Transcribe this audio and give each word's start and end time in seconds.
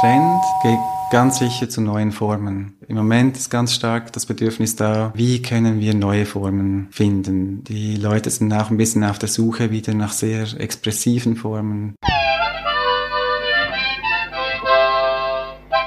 Trend 0.00 0.44
geht 0.62 0.78
ganz 1.10 1.40
sicher 1.40 1.68
zu 1.68 1.80
neuen 1.80 2.12
Formen. 2.12 2.76
Im 2.86 2.94
Moment 2.94 3.36
ist 3.36 3.50
ganz 3.50 3.74
stark 3.74 4.12
das 4.12 4.26
Bedürfnis 4.26 4.76
da, 4.76 5.12
wie 5.16 5.42
können 5.42 5.80
wir 5.80 5.92
neue 5.92 6.24
Formen 6.24 6.86
finden. 6.92 7.64
Die 7.64 7.96
Leute 7.96 8.30
sind 8.30 8.52
auch 8.52 8.70
ein 8.70 8.76
bisschen 8.76 9.02
auf 9.02 9.18
der 9.18 9.28
Suche 9.28 9.72
wieder 9.72 9.94
nach 9.94 10.12
sehr 10.12 10.46
expressiven 10.60 11.34
Formen. 11.34 11.96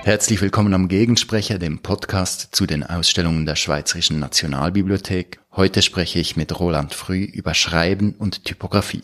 Herzlich 0.04 0.42
willkommen 0.42 0.74
am 0.74 0.90
Gegensprecher, 0.90 1.58
dem 1.58 1.80
Podcast 1.80 2.50
zu 2.52 2.66
den 2.66 2.84
Ausstellungen 2.84 3.46
der 3.46 3.56
Schweizerischen 3.56 4.20
Nationalbibliothek. 4.20 5.40
Heute 5.56 5.82
spreche 5.82 6.20
ich 6.20 6.36
mit 6.36 6.60
Roland 6.60 6.94
Früh 6.94 7.24
über 7.24 7.54
Schreiben 7.54 8.16
und 8.18 8.44
Typografie. 8.44 9.04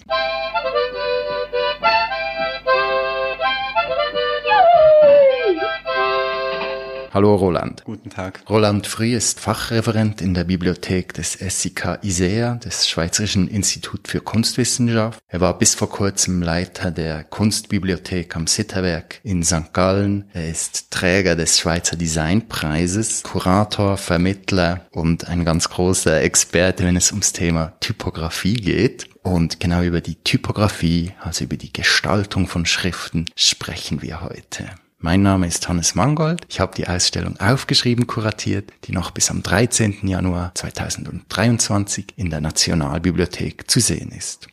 Hallo 7.17 7.33
Roland. 7.33 7.83
Guten 7.83 8.11
Tag. 8.11 8.43
Roland 8.47 8.85
Früh 8.85 9.15
ist 9.15 9.39
Fachreferent 9.39 10.21
in 10.21 10.35
der 10.35 10.43
Bibliothek 10.43 11.15
des 11.15 11.33
SIK 11.33 11.97
ISEA, 12.03 12.57
des 12.57 12.87
Schweizerischen 12.87 13.47
Institut 13.47 14.07
für 14.07 14.21
Kunstwissenschaft. 14.21 15.19
Er 15.27 15.41
war 15.41 15.57
bis 15.57 15.73
vor 15.73 15.89
kurzem 15.89 16.43
Leiter 16.43 16.91
der 16.91 17.23
Kunstbibliothek 17.23 18.35
am 18.35 18.45
Sitterwerk 18.45 19.19
in 19.23 19.41
St. 19.41 19.73
Gallen. 19.73 20.29
Er 20.33 20.47
ist 20.47 20.91
Träger 20.91 21.35
des 21.35 21.57
Schweizer 21.57 21.95
Designpreises, 21.95 23.23
Kurator, 23.23 23.97
Vermittler 23.97 24.85
und 24.91 25.27
ein 25.27 25.43
ganz 25.43 25.69
großer 25.69 26.21
Experte, 26.21 26.85
wenn 26.85 26.97
es 26.97 27.09
ums 27.11 27.33
Thema 27.33 27.73
Typografie 27.79 28.57
geht. 28.57 29.09
Und 29.23 29.59
genau 29.59 29.81
über 29.81 30.01
die 30.01 30.21
Typografie, 30.23 31.13
also 31.19 31.45
über 31.45 31.57
die 31.57 31.73
Gestaltung 31.73 32.45
von 32.45 32.67
Schriften, 32.67 33.25
sprechen 33.35 34.03
wir 34.03 34.21
heute. 34.21 34.69
Mein 34.99 35.21
Name 35.21 35.45
ist 35.45 35.69
Hannes 35.69 35.93
Mangold. 35.93 36.41
Ich 36.49 36.59
habe 36.59 36.73
die 36.75 36.87
Ausstellung 36.87 37.39
aufgeschrieben, 37.39 38.07
kuratiert, 38.07 38.73
die 38.85 38.91
noch 38.91 39.11
bis 39.11 39.29
am 39.29 39.43
13. 39.43 40.07
Januar 40.07 40.55
2023 40.55 42.13
in 42.15 42.31
der 42.31 42.41
Nationalbibliothek 42.41 43.69
zu 43.69 43.79
sehen 43.79 44.11
ist. 44.11 44.47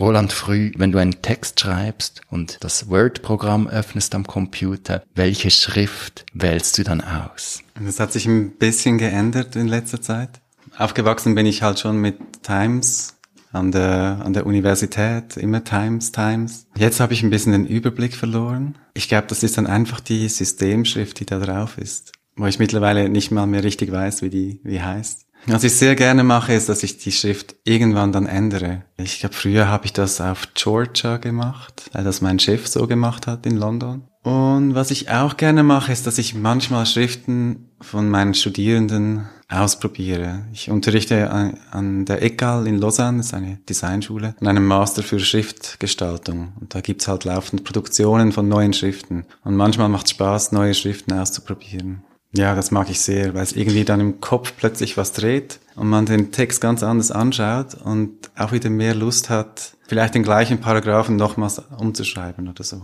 Roland 0.00 0.32
Früh, 0.32 0.72
wenn 0.76 0.90
du 0.90 0.98
einen 0.98 1.20
Text 1.20 1.60
schreibst 1.60 2.22
und 2.30 2.56
das 2.64 2.88
Word-Programm 2.88 3.68
öffnest 3.68 4.14
am 4.14 4.26
Computer, 4.26 5.02
welche 5.14 5.50
Schrift 5.50 6.24
wählst 6.32 6.78
du 6.78 6.82
dann 6.82 7.02
aus? 7.02 7.62
Das 7.78 8.00
hat 8.00 8.10
sich 8.10 8.24
ein 8.24 8.52
bisschen 8.52 8.96
geändert 8.96 9.54
in 9.54 9.68
letzter 9.68 10.00
Zeit. 10.00 10.40
Aufgewachsen 10.78 11.34
bin 11.34 11.44
ich 11.44 11.62
halt 11.62 11.78
schon 11.78 11.98
mit 11.98 12.42
Times 12.42 13.19
an 13.52 13.72
der, 13.72 14.20
an 14.24 14.32
der 14.32 14.46
Universität, 14.46 15.36
immer 15.36 15.64
Times, 15.64 16.12
Times. 16.12 16.66
Jetzt 16.76 17.00
habe 17.00 17.12
ich 17.12 17.22
ein 17.22 17.30
bisschen 17.30 17.52
den 17.52 17.66
Überblick 17.66 18.14
verloren. 18.14 18.78
Ich 18.94 19.08
glaube, 19.08 19.26
das 19.28 19.42
ist 19.42 19.58
dann 19.58 19.66
einfach 19.66 20.00
die 20.00 20.28
Systemschrift, 20.28 21.20
die 21.20 21.26
da 21.26 21.38
drauf 21.38 21.78
ist, 21.78 22.12
wo 22.36 22.46
ich 22.46 22.58
mittlerweile 22.58 23.08
nicht 23.08 23.30
mal 23.30 23.46
mehr 23.46 23.64
richtig 23.64 23.90
weiß, 23.90 24.22
wie 24.22 24.30
die, 24.30 24.60
wie 24.64 24.80
heißt. 24.80 25.26
Was 25.46 25.64
ich 25.64 25.74
sehr 25.74 25.96
gerne 25.96 26.22
mache, 26.22 26.52
ist, 26.52 26.68
dass 26.68 26.82
ich 26.82 26.98
die 26.98 27.12
Schrift 27.12 27.56
irgendwann 27.64 28.12
dann 28.12 28.26
ändere. 28.26 28.84
Ich 28.98 29.20
glaube, 29.20 29.34
früher 29.34 29.68
habe 29.68 29.86
ich 29.86 29.92
das 29.92 30.20
auf 30.20 30.48
Georgia 30.54 31.16
gemacht, 31.16 31.88
weil 31.92 32.04
das 32.04 32.20
mein 32.20 32.38
Chef 32.38 32.66
so 32.66 32.86
gemacht 32.86 33.26
hat 33.26 33.46
in 33.46 33.56
London. 33.56 34.04
Und 34.22 34.74
was 34.74 34.90
ich 34.90 35.10
auch 35.10 35.38
gerne 35.38 35.62
mache, 35.62 35.92
ist, 35.92 36.06
dass 36.06 36.18
ich 36.18 36.34
manchmal 36.34 36.84
Schriften 36.84 37.70
von 37.80 38.10
meinen 38.10 38.34
Studierenden 38.34 39.28
ausprobiere. 39.50 40.44
Ich 40.52 40.70
unterrichte 40.70 41.30
an, 41.30 42.04
der 42.04 42.22
ECAL 42.22 42.66
in 42.66 42.78
Lausanne, 42.78 43.18
das 43.18 43.26
ist 43.26 43.34
eine 43.34 43.58
Designschule, 43.68 44.34
an 44.40 44.46
einem 44.46 44.66
Master 44.66 45.02
für 45.02 45.18
Schriftgestaltung. 45.18 46.52
Und 46.60 46.74
da 46.74 46.80
gibt's 46.80 47.08
halt 47.08 47.24
laufend 47.24 47.64
Produktionen 47.64 48.32
von 48.32 48.48
neuen 48.48 48.72
Schriften. 48.72 49.26
Und 49.44 49.56
manchmal 49.56 49.88
macht 49.88 50.06
es 50.06 50.12
Spaß, 50.12 50.52
neue 50.52 50.74
Schriften 50.74 51.12
auszuprobieren. 51.12 52.02
Ja, 52.32 52.54
das 52.54 52.70
mag 52.70 52.88
ich 52.90 53.00
sehr, 53.00 53.34
weil 53.34 53.42
es 53.42 53.56
irgendwie 53.56 53.84
dann 53.84 53.98
im 53.98 54.20
Kopf 54.20 54.52
plötzlich 54.56 54.96
was 54.96 55.12
dreht 55.12 55.58
und 55.74 55.88
man 55.88 56.06
den 56.06 56.30
Text 56.30 56.60
ganz 56.60 56.84
anders 56.84 57.10
anschaut 57.10 57.74
und 57.74 58.30
auch 58.36 58.52
wieder 58.52 58.70
mehr 58.70 58.94
Lust 58.94 59.30
hat, 59.30 59.76
vielleicht 59.88 60.14
den 60.14 60.22
gleichen 60.22 60.60
Paragraphen 60.60 61.16
nochmals 61.16 61.60
umzuschreiben 61.76 62.48
oder 62.48 62.62
so. 62.62 62.82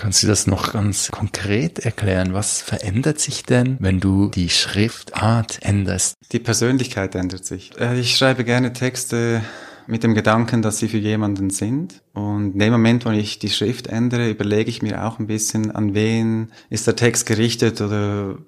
Kannst 0.00 0.22
du 0.22 0.28
das 0.28 0.46
noch 0.46 0.72
ganz 0.72 1.10
konkret 1.10 1.80
erklären? 1.80 2.32
Was 2.32 2.62
verändert 2.62 3.20
sich 3.20 3.42
denn, 3.42 3.76
wenn 3.80 4.00
du 4.00 4.30
die 4.30 4.48
Schriftart 4.48 5.58
änderst? 5.60 6.16
Die 6.32 6.38
Persönlichkeit 6.38 7.14
ändert 7.14 7.44
sich. 7.44 7.72
Äh, 7.78 8.00
ich 8.00 8.16
schreibe 8.16 8.44
gerne 8.44 8.72
Texte 8.72 9.42
mit 9.86 10.02
dem 10.02 10.14
Gedanken, 10.14 10.62
dass 10.62 10.78
sie 10.78 10.88
für 10.88 10.96
jemanden 10.96 11.50
sind. 11.50 12.00
Und 12.14 12.54
in 12.54 12.58
dem 12.58 12.72
Moment, 12.72 13.04
wo 13.04 13.10
ich 13.10 13.40
die 13.40 13.50
Schrift 13.50 13.88
ändere, 13.88 14.30
überlege 14.30 14.70
ich 14.70 14.80
mir 14.80 15.04
auch 15.04 15.18
ein 15.18 15.26
bisschen, 15.26 15.70
an 15.70 15.92
wen 15.92 16.50
ist 16.70 16.86
der 16.86 16.96
Text 16.96 17.26
gerichtet 17.26 17.82
oder 17.82 18.38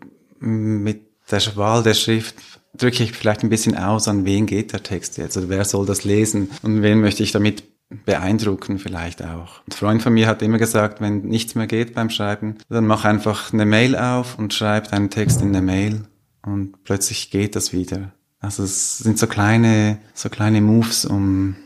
mit 0.40 1.02
der 1.30 1.56
Wahl 1.56 1.82
der 1.82 1.92
Schrift 1.92 2.36
drücke 2.74 3.02
ich 3.02 3.12
vielleicht 3.12 3.42
ein 3.42 3.50
bisschen 3.50 3.76
aus, 3.76 4.08
an 4.08 4.24
wen 4.24 4.46
geht 4.46 4.72
der 4.72 4.82
Text 4.82 5.18
jetzt 5.18 5.36
oder 5.36 5.50
wer 5.50 5.66
soll 5.66 5.84
das 5.84 6.04
lesen 6.04 6.50
und 6.62 6.80
wen 6.80 7.02
möchte 7.02 7.22
ich 7.22 7.32
damit 7.32 7.64
beeindrucken 8.04 8.78
vielleicht 8.78 9.22
auch. 9.22 9.60
Ein 9.68 9.72
Freund 9.72 10.02
von 10.02 10.12
mir 10.12 10.26
hat 10.26 10.42
immer 10.42 10.58
gesagt, 10.58 11.00
wenn 11.00 11.22
nichts 11.22 11.54
mehr 11.54 11.66
geht 11.66 11.94
beim 11.94 12.10
Schreiben, 12.10 12.56
dann 12.68 12.86
mach 12.86 13.04
einfach 13.04 13.52
eine 13.52 13.66
Mail 13.66 13.96
auf 13.96 14.38
und 14.38 14.54
schreib 14.54 14.90
deinen 14.90 15.10
Text 15.10 15.40
in 15.42 15.48
eine 15.48 15.62
Mail 15.62 16.06
und 16.42 16.84
plötzlich 16.84 17.30
geht 17.30 17.56
das 17.56 17.72
wieder. 17.72 18.12
Also 18.40 18.64
es 18.64 18.98
sind 18.98 19.18
so 19.18 19.26
kleine, 19.26 19.98
so 20.14 20.28
kleine 20.28 20.60
Moves, 20.60 21.04
um 21.04 21.56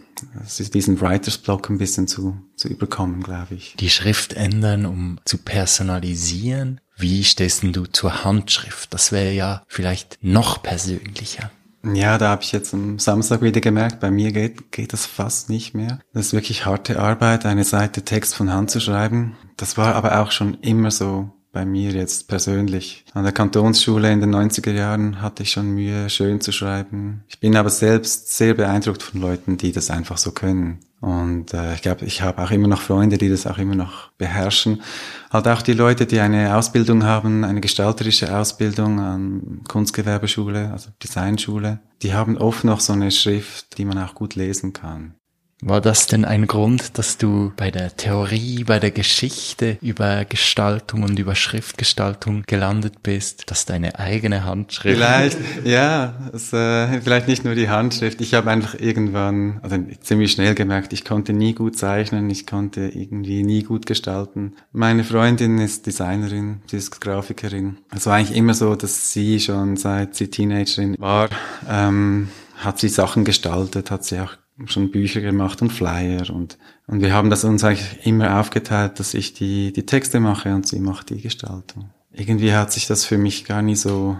diesen 0.58 1.00
Writers 1.00 1.38
Block 1.38 1.68
ein 1.70 1.78
bisschen 1.78 2.08
zu, 2.08 2.38
zu 2.54 2.68
überkommen, 2.68 3.22
glaube 3.22 3.54
ich. 3.54 3.74
Die 3.78 3.90
Schrift 3.90 4.34
ändern, 4.34 4.86
um 4.86 5.18
zu 5.24 5.38
personalisieren. 5.38 6.80
Wie 6.96 7.24
stehst 7.24 7.62
denn 7.62 7.72
du 7.72 7.86
zur 7.86 8.24
Handschrift? 8.24 8.92
Das 8.94 9.12
wäre 9.12 9.32
ja 9.32 9.62
vielleicht 9.66 10.18
noch 10.22 10.62
persönlicher. 10.62 11.50
Ja, 11.94 12.18
da 12.18 12.30
habe 12.30 12.42
ich 12.42 12.52
jetzt 12.52 12.74
am 12.74 12.98
Samstag 12.98 13.42
wieder 13.42 13.60
gemerkt, 13.60 14.00
bei 14.00 14.10
mir 14.10 14.32
geht, 14.32 14.72
geht 14.72 14.92
das 14.92 15.06
fast 15.06 15.50
nicht 15.50 15.74
mehr. 15.74 16.00
Das 16.12 16.26
ist 16.26 16.32
wirklich 16.32 16.66
harte 16.66 16.98
Arbeit, 16.98 17.46
eine 17.46 17.64
Seite 17.64 18.02
Text 18.02 18.34
von 18.34 18.52
Hand 18.52 18.70
zu 18.70 18.80
schreiben. 18.80 19.36
Das 19.56 19.78
war 19.78 19.94
aber 19.94 20.20
auch 20.20 20.32
schon 20.32 20.54
immer 20.62 20.90
so 20.90 21.30
bei 21.56 21.64
mir 21.64 21.90
jetzt 21.92 22.28
persönlich. 22.28 23.06
An 23.14 23.24
der 23.24 23.32
Kantonsschule 23.32 24.12
in 24.12 24.20
den 24.20 24.34
90er 24.34 24.72
Jahren 24.72 25.22
hatte 25.22 25.42
ich 25.42 25.52
schon 25.52 25.70
Mühe, 25.70 26.10
schön 26.10 26.42
zu 26.42 26.52
schreiben. 26.52 27.24
Ich 27.28 27.40
bin 27.40 27.56
aber 27.56 27.70
selbst 27.70 28.36
sehr 28.36 28.52
beeindruckt 28.52 29.02
von 29.02 29.22
Leuten, 29.22 29.56
die 29.56 29.72
das 29.72 29.90
einfach 29.90 30.18
so 30.18 30.32
können. 30.32 30.80
Und 31.00 31.54
äh, 31.54 31.72
ich 31.72 31.80
glaube, 31.80 32.04
ich 32.04 32.20
habe 32.20 32.42
auch 32.42 32.50
immer 32.50 32.68
noch 32.68 32.82
Freunde, 32.82 33.16
die 33.16 33.30
das 33.30 33.46
auch 33.46 33.56
immer 33.56 33.74
noch 33.74 34.10
beherrschen. 34.18 34.82
Halt 35.30 35.48
auch 35.48 35.62
die 35.62 35.72
Leute, 35.72 36.04
die 36.04 36.20
eine 36.20 36.54
Ausbildung 36.54 37.04
haben, 37.04 37.42
eine 37.42 37.62
gestalterische 37.62 38.36
Ausbildung 38.36 39.00
an 39.00 39.62
Kunstgewerbeschule, 39.66 40.70
also 40.72 40.90
Designschule, 41.02 41.80
die 42.02 42.12
haben 42.12 42.36
oft 42.36 42.64
noch 42.64 42.80
so 42.80 42.92
eine 42.92 43.10
Schrift, 43.10 43.78
die 43.78 43.86
man 43.86 43.96
auch 43.96 44.14
gut 44.14 44.34
lesen 44.34 44.74
kann. 44.74 45.14
War 45.62 45.80
das 45.80 46.06
denn 46.06 46.26
ein 46.26 46.46
Grund, 46.46 46.98
dass 46.98 47.16
du 47.16 47.50
bei 47.56 47.70
der 47.70 47.96
Theorie, 47.96 48.62
bei 48.64 48.78
der 48.78 48.90
Geschichte 48.90 49.78
über 49.80 50.26
Gestaltung 50.26 51.02
und 51.02 51.18
über 51.18 51.34
Schriftgestaltung 51.34 52.42
gelandet 52.46 53.02
bist, 53.02 53.50
dass 53.50 53.64
deine 53.64 53.98
eigene 53.98 54.44
Handschrift? 54.44 54.96
Vielleicht, 54.96 55.38
ja, 55.64 56.30
es, 56.34 56.52
äh, 56.52 57.00
vielleicht 57.00 57.26
nicht 57.26 57.44
nur 57.46 57.54
die 57.54 57.70
Handschrift. 57.70 58.20
Ich 58.20 58.34
habe 58.34 58.50
einfach 58.50 58.78
irgendwann, 58.78 59.60
also 59.62 59.78
ziemlich 60.02 60.32
schnell 60.32 60.54
gemerkt, 60.54 60.92
ich 60.92 61.06
konnte 61.06 61.32
nie 61.32 61.54
gut 61.54 61.78
zeichnen, 61.78 62.28
ich 62.28 62.46
konnte 62.46 62.88
irgendwie 62.88 63.42
nie 63.42 63.62
gut 63.62 63.86
gestalten. 63.86 64.56
Meine 64.72 65.04
Freundin 65.04 65.56
ist 65.56 65.86
Designerin, 65.86 66.60
sie 66.66 66.76
ist 66.76 67.00
Grafikerin. 67.00 67.78
Es 67.94 68.04
war 68.04 68.16
eigentlich 68.16 68.36
immer 68.36 68.52
so, 68.52 68.74
dass 68.74 69.10
sie 69.10 69.40
schon 69.40 69.78
seit 69.78 70.16
sie 70.16 70.28
Teenagerin 70.28 70.96
war, 70.98 71.30
ähm, 71.66 72.28
hat 72.56 72.78
sie 72.78 72.90
Sachen 72.90 73.24
gestaltet, 73.24 73.90
hat 73.90 74.04
sie 74.04 74.20
auch 74.20 74.36
schon 74.64 74.90
Bücher 74.90 75.20
gemacht 75.20 75.60
und 75.60 75.70
Flyer 75.70 76.30
und, 76.30 76.56
und 76.86 77.02
wir 77.02 77.12
haben 77.12 77.30
das 77.30 77.44
uns 77.44 77.62
eigentlich 77.62 78.06
immer 78.06 78.40
aufgeteilt, 78.40 78.98
dass 78.98 79.14
ich 79.14 79.34
die, 79.34 79.72
die 79.72 79.84
Texte 79.84 80.18
mache 80.18 80.54
und 80.54 80.66
sie 80.66 80.80
macht 80.80 81.10
die 81.10 81.20
Gestaltung. 81.20 81.90
Irgendwie 82.12 82.54
hat 82.54 82.72
sich 82.72 82.86
das 82.86 83.04
für 83.04 83.18
mich 83.18 83.44
gar 83.44 83.60
nicht 83.60 83.80
so, 83.80 84.16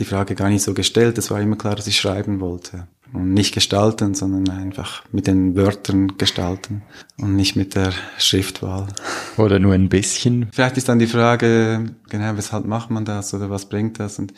die 0.00 0.04
Frage 0.04 0.34
gar 0.34 0.48
nicht 0.48 0.62
so 0.62 0.74
gestellt. 0.74 1.16
Es 1.18 1.30
war 1.30 1.40
immer 1.40 1.56
klar, 1.56 1.76
dass 1.76 1.86
ich 1.86 1.98
schreiben 1.98 2.40
wollte. 2.40 2.88
Und 3.12 3.32
nicht 3.32 3.54
gestalten, 3.54 4.14
sondern 4.14 4.50
einfach 4.50 5.04
mit 5.12 5.28
den 5.28 5.54
Wörtern 5.54 6.18
gestalten 6.18 6.82
und 7.18 7.36
nicht 7.36 7.54
mit 7.54 7.76
der 7.76 7.92
Schriftwahl. 8.18 8.88
Oder 9.36 9.60
nur 9.60 9.74
ein 9.74 9.88
bisschen. 9.88 10.48
Vielleicht 10.52 10.76
ist 10.76 10.88
dann 10.88 10.98
die 10.98 11.06
Frage, 11.06 11.94
genau, 12.10 12.36
weshalb 12.36 12.66
macht 12.66 12.90
man 12.90 13.04
das 13.04 13.32
oder 13.32 13.48
was 13.48 13.68
bringt 13.68 14.00
das? 14.00 14.18
Und 14.18 14.34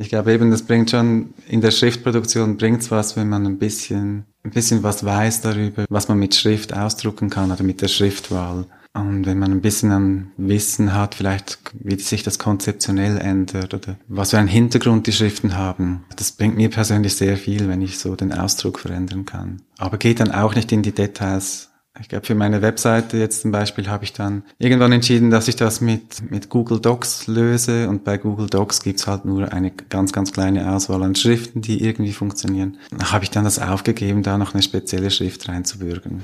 ich 0.00 0.08
glaube 0.08 0.32
eben, 0.32 0.50
das 0.50 0.62
bringt 0.62 0.90
schon, 0.90 1.34
in 1.46 1.60
der 1.60 1.70
Schriftproduktion 1.70 2.56
bringt's 2.56 2.90
was, 2.90 3.16
wenn 3.16 3.28
man 3.28 3.46
ein 3.46 3.58
bisschen 3.58 4.24
ein 4.42 4.50
bisschen 4.50 4.82
was 4.82 5.04
weiß 5.04 5.42
darüber, 5.42 5.84
was 5.88 6.08
man 6.08 6.18
mit 6.18 6.34
Schrift 6.34 6.72
ausdrucken 6.74 7.28
kann 7.28 7.52
oder 7.52 7.62
mit 7.62 7.82
der 7.82 7.88
Schriftwahl. 7.88 8.66
Und 8.92 9.24
wenn 9.26 9.38
man 9.38 9.52
ein 9.52 9.60
bisschen 9.60 9.92
an 9.92 10.32
Wissen 10.36 10.94
hat, 10.94 11.14
vielleicht 11.14 11.58
wie 11.74 11.96
sich 11.96 12.24
das 12.24 12.40
konzeptionell 12.40 13.18
ändert 13.18 13.72
oder 13.72 13.96
was 14.08 14.30
für 14.30 14.38
einen 14.38 14.48
Hintergrund 14.48 15.06
die 15.06 15.12
Schriften 15.12 15.56
haben, 15.56 16.04
das 16.16 16.32
bringt 16.32 16.56
mir 16.56 16.70
persönlich 16.70 17.14
sehr 17.14 17.36
viel, 17.36 17.68
wenn 17.68 17.82
ich 17.82 17.98
so 17.98 18.16
den 18.16 18.32
Ausdruck 18.32 18.80
verändern 18.80 19.26
kann. 19.26 19.62
Aber 19.78 19.96
geht 19.96 20.18
dann 20.18 20.32
auch 20.32 20.56
nicht 20.56 20.72
in 20.72 20.82
die 20.82 20.92
Details 20.92 21.69
Ich 22.00 22.08
glaube, 22.08 22.26
für 22.26 22.34
meine 22.34 22.62
Webseite 22.62 23.18
jetzt 23.18 23.42
zum 23.42 23.52
Beispiel 23.52 23.88
habe 23.88 24.04
ich 24.04 24.12
dann 24.12 24.42
irgendwann 24.58 24.92
entschieden, 24.92 25.30
dass 25.30 25.48
ich 25.48 25.56
das 25.56 25.80
mit, 25.80 26.30
mit 26.30 26.48
Google 26.48 26.80
Docs 26.80 27.26
löse 27.26 27.88
und 27.88 28.04
bei 28.04 28.16
Google 28.16 28.48
Docs 28.48 28.82
gibt's 28.82 29.06
halt 29.06 29.26
nur 29.26 29.52
eine 29.52 29.70
ganz, 29.70 30.12
ganz 30.12 30.32
kleine 30.32 30.72
Auswahl 30.72 31.02
an 31.02 31.14
Schriften, 31.14 31.60
die 31.60 31.84
irgendwie 31.84 32.12
funktionieren. 32.12 32.78
Da 32.96 33.12
habe 33.12 33.24
ich 33.24 33.30
dann 33.30 33.44
das 33.44 33.58
aufgegeben, 33.58 34.22
da 34.22 34.38
noch 34.38 34.54
eine 34.54 34.62
spezielle 34.62 35.10
Schrift 35.10 35.48
reinzubürgen. 35.48 36.22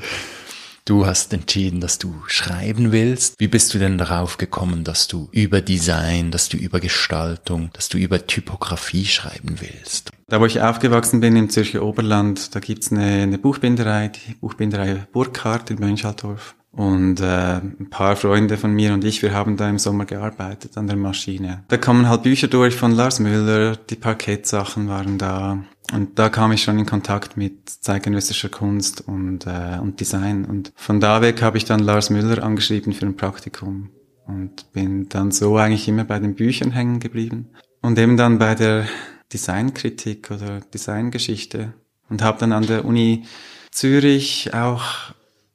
Du 0.86 1.04
hast 1.04 1.32
entschieden, 1.32 1.80
dass 1.80 1.98
du 1.98 2.14
schreiben 2.28 2.92
willst. 2.92 3.40
Wie 3.40 3.48
bist 3.48 3.74
du 3.74 3.78
denn 3.80 3.98
darauf 3.98 4.38
gekommen, 4.38 4.84
dass 4.84 5.08
du 5.08 5.28
über 5.32 5.60
Design, 5.60 6.30
dass 6.30 6.48
du 6.48 6.56
über 6.56 6.78
Gestaltung, 6.78 7.70
dass 7.72 7.88
du 7.88 7.98
über 7.98 8.24
Typografie 8.24 9.04
schreiben 9.04 9.56
willst? 9.58 10.12
Da, 10.28 10.40
wo 10.40 10.46
ich 10.46 10.62
aufgewachsen 10.62 11.18
bin, 11.18 11.34
im 11.34 11.50
Zürcher 11.50 11.82
Oberland, 11.82 12.54
da 12.54 12.60
gibt's 12.60 12.92
eine, 12.92 13.22
eine 13.22 13.36
Buchbinderei, 13.36 14.12
die 14.14 14.34
Buchbinderei 14.34 15.08
Burkhardt 15.12 15.72
in 15.72 15.80
Mönchaldorf. 15.80 16.54
Und 16.70 17.20
äh, 17.20 17.56
ein 17.56 17.88
paar 17.90 18.14
Freunde 18.14 18.56
von 18.56 18.72
mir 18.72 18.92
und 18.92 19.02
ich, 19.02 19.22
wir 19.22 19.32
haben 19.32 19.56
da 19.56 19.68
im 19.68 19.78
Sommer 19.78 20.04
gearbeitet 20.04 20.76
an 20.76 20.86
der 20.86 20.96
Maschine. 20.96 21.64
Da 21.66 21.78
kommen 21.78 22.08
halt 22.08 22.22
Bücher 22.22 22.48
durch 22.48 22.76
von 22.76 22.92
Lars 22.92 23.18
Müller, 23.18 23.76
die 23.76 23.96
Parkettsachen 23.96 24.86
waren 24.86 25.18
da, 25.18 25.64
und 25.92 26.18
da 26.18 26.28
kam 26.28 26.52
ich 26.52 26.62
schon 26.62 26.78
in 26.78 26.86
Kontakt 26.86 27.36
mit 27.36 27.68
zeitgenössischer 27.68 28.48
Kunst 28.48 29.06
und, 29.06 29.46
äh, 29.46 29.78
und 29.80 30.00
Design. 30.00 30.44
Und 30.44 30.72
von 30.74 31.00
da 31.00 31.20
weg 31.22 31.42
habe 31.42 31.58
ich 31.58 31.64
dann 31.64 31.80
Lars 31.80 32.10
Müller 32.10 32.42
angeschrieben 32.42 32.92
für 32.92 33.06
ein 33.06 33.16
Praktikum 33.16 33.90
und 34.26 34.72
bin 34.72 35.08
dann 35.08 35.30
so 35.30 35.56
eigentlich 35.56 35.86
immer 35.88 36.04
bei 36.04 36.18
den 36.18 36.34
Büchern 36.34 36.72
hängen 36.72 36.98
geblieben. 36.98 37.50
Und 37.82 37.98
eben 37.98 38.16
dann 38.16 38.38
bei 38.38 38.54
der 38.54 38.86
Designkritik 39.32 40.30
oder 40.30 40.60
Designgeschichte 40.60 41.74
und 42.08 42.22
habe 42.22 42.38
dann 42.38 42.52
an 42.52 42.66
der 42.66 42.84
Uni 42.84 43.24
Zürich 43.70 44.54
auch 44.54 45.12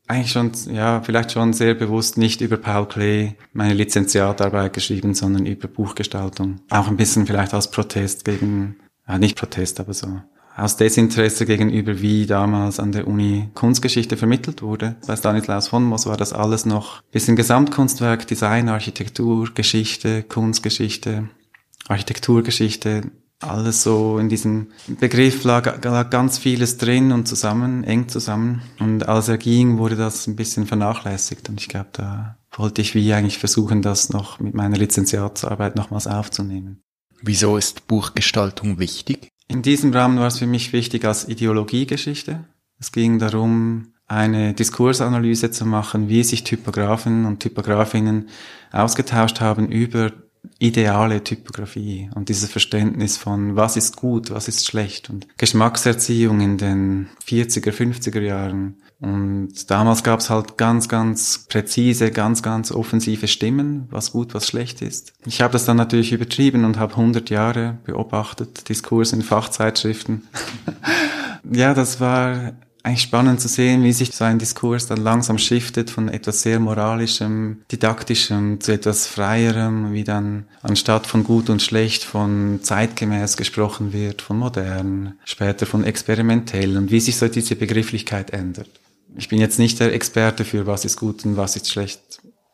eigentlich 0.08 0.32
schon, 0.32 0.52
ja, 0.74 1.02
vielleicht 1.02 1.32
schon 1.32 1.54
sehr 1.54 1.74
bewusst 1.74 2.18
nicht 2.18 2.42
über 2.42 2.58
Paul 2.58 2.86
Klee 2.88 3.34
meine 3.54 3.74
Lizenziatarbeit 3.74 4.74
geschrieben, 4.74 5.14
sondern 5.16 5.46
über 5.46 5.68
Buchgestaltung. 5.68 6.60
Auch 6.70 6.88
ein 6.88 6.98
bisschen 6.98 7.26
vielleicht 7.26 7.54
als 7.54 7.72
Protest 7.72 8.26
gegen 8.26 8.76
ja, 9.12 9.20
nicht 9.20 9.38
Protest, 9.38 9.80
aber 9.80 9.94
so 9.94 10.22
aus 10.56 10.76
Desinteresse 10.76 11.46
gegenüber, 11.46 12.02
wie 12.02 12.26
damals 12.26 12.80
an 12.80 12.92
der 12.92 13.08
Uni 13.08 13.50
Kunstgeschichte 13.54 14.18
vermittelt 14.18 14.62
wurde. 14.62 14.96
Bei 15.08 15.16
Stanislaus 15.16 15.70
von 15.70 15.84
Moos 15.84 16.06
war 16.06 16.18
das 16.18 16.34
alles 16.34 16.66
noch 16.66 17.02
bisschen 17.04 17.36
Gesamtkunstwerk, 17.36 18.28
Design, 18.28 18.70
Architektur, 18.70 19.50
Geschichte, 19.54 20.24
Kunstgeschichte, 20.24 21.30
Architekturgeschichte, 21.88 23.12
alles 23.40 23.82
so 23.82 24.20
in 24.20 24.30
diesem 24.30 24.68
Begriff 25.00 25.44
lag, 25.44 25.84
lag 25.84 26.10
ganz 26.10 26.38
vieles 26.38 26.78
drin 26.78 27.12
und 27.12 27.28
zusammen, 27.28 27.84
eng 27.84 28.08
zusammen. 28.08 28.62
Und 28.80 29.08
als 29.08 29.30
er 29.30 29.38
ging, 29.38 29.78
wurde 29.78 29.96
das 29.96 30.28
ein 30.28 30.36
bisschen 30.36 30.68
vernachlässigt. 30.68 31.50
Und 31.50 31.60
ich 31.60 31.68
glaube, 31.68 31.90
da 31.94 32.38
wollte 32.52 32.82
ich 32.82 32.94
wie 32.94 33.14
eigentlich 33.14 33.40
versuchen, 33.40 33.82
das 33.82 34.10
noch 34.10 34.40
mit 34.40 34.54
meiner 34.54 34.78
Lizenziatsarbeit 34.78 35.76
nochmals 35.76 36.06
aufzunehmen. 36.06 36.84
Wieso 37.22 37.58
ist 37.58 37.88
Buchgestaltung 37.88 38.80
wichtig? 38.80 39.30
In 39.48 39.62
diesem 39.62 39.94
Rahmen 39.94 40.20
war 40.20 40.28
es 40.28 40.40
für 40.40 40.48
mich 40.48 40.74
wichtig 40.74 41.06
als 41.06 41.28
Ideologiegeschichte. 41.28 42.46
Es 42.80 42.92
ging 42.92 43.20
darum, 43.20 43.94
eine 44.08 44.54
Diskursanalyse 44.54 45.52
zu 45.52 45.66
machen, 45.66 46.10
wie 46.10 46.24
sich 46.24 46.44
Typografen 46.44 47.26
und 47.26 47.40
Typografinnen 47.40 48.30
ausgetauscht 48.72 49.40
haben 49.40 49.70
über 49.70 50.12
ideale 50.60 51.24
Typografie 51.24 52.10
und 52.16 52.30
dieses 52.30 52.52
Verständnis 52.52 53.18
von 53.18 53.56
was 53.56 53.78
ist 53.78 53.98
gut, 53.98 54.32
was 54.32 54.48
ist 54.48 54.66
schlecht 54.66 55.10
und 55.10 55.28
Geschmackserziehung 55.38 56.42
in 56.42 56.58
den 56.58 57.10
40er, 57.26 57.72
50er 57.72 58.22
Jahren. 58.22 58.78
Und 59.00 59.72
damals 59.72 60.04
gab 60.04 60.20
es 60.20 60.30
halt 60.30 60.58
ganz, 60.58 60.88
ganz 60.88 61.48
präzise, 61.50 62.12
ganz, 62.12 62.44
ganz 62.44 62.72
offensive 62.72 63.28
Stimmen, 63.28 63.88
was 63.90 64.12
gut, 64.12 64.36
was 64.36 64.46
schlecht 64.46 64.84
ist. 64.84 65.14
Ich 65.26 65.42
habe 65.42 65.54
das 65.54 65.66
dann 65.66 65.78
natürlich 65.78 66.12
übertrieben 66.12 66.66
und 66.66 66.78
habe 66.78 66.94
100 66.94 67.32
Jahre 67.32 67.80
beobachtet, 67.84 68.70
Diskurs 68.70 69.14
in 69.14 69.24
Fachzeitschriften. 69.24 70.28
ja, 71.52 71.74
das 71.74 72.00
war 72.00 72.54
eigentlich 72.84 73.04
spannend 73.04 73.40
zu 73.40 73.48
sehen, 73.48 73.84
wie 73.84 73.94
sich 73.94 74.12
so 74.12 74.24
ein 74.24 74.40
Diskurs 74.40 74.88
dann 74.88 75.02
langsam 75.02 75.38
shiftet 75.38 75.90
von 75.90 76.10
etwas 76.10 76.42
sehr 76.42 76.60
moralischem, 76.60 77.62
didaktischem 77.72 78.60
zu 78.60 78.72
etwas 78.72 79.08
freierem, 79.08 79.94
wie 79.94 80.04
dann 80.04 80.46
anstatt 80.62 81.06
von 81.08 81.24
gut 81.24 81.50
und 81.50 81.62
schlecht 81.62 82.04
von 82.04 82.60
zeitgemäß 82.64 83.38
gesprochen 83.38 83.94
wird, 83.94 84.22
von 84.22 84.38
modern, 84.38 85.14
später 85.26 85.66
von 85.66 85.84
experimentell 85.84 86.78
und 86.78 86.92
wie 86.92 87.00
sich 87.00 87.18
so 87.18 87.28
diese 87.28 87.56
Begrifflichkeit 87.56 88.32
ändert. 88.32 88.70
Ich 89.16 89.30
bin 89.30 89.40
jetzt 89.40 89.60
nicht 89.60 89.80
der 89.80 89.94
Experte 89.94 90.46
für 90.46 90.66
was 90.68 90.86
ist 90.86 90.98
gut 90.98 91.26
und 91.26 91.38
was 91.38 91.56
ist 91.56 91.70
schlecht 91.70 92.11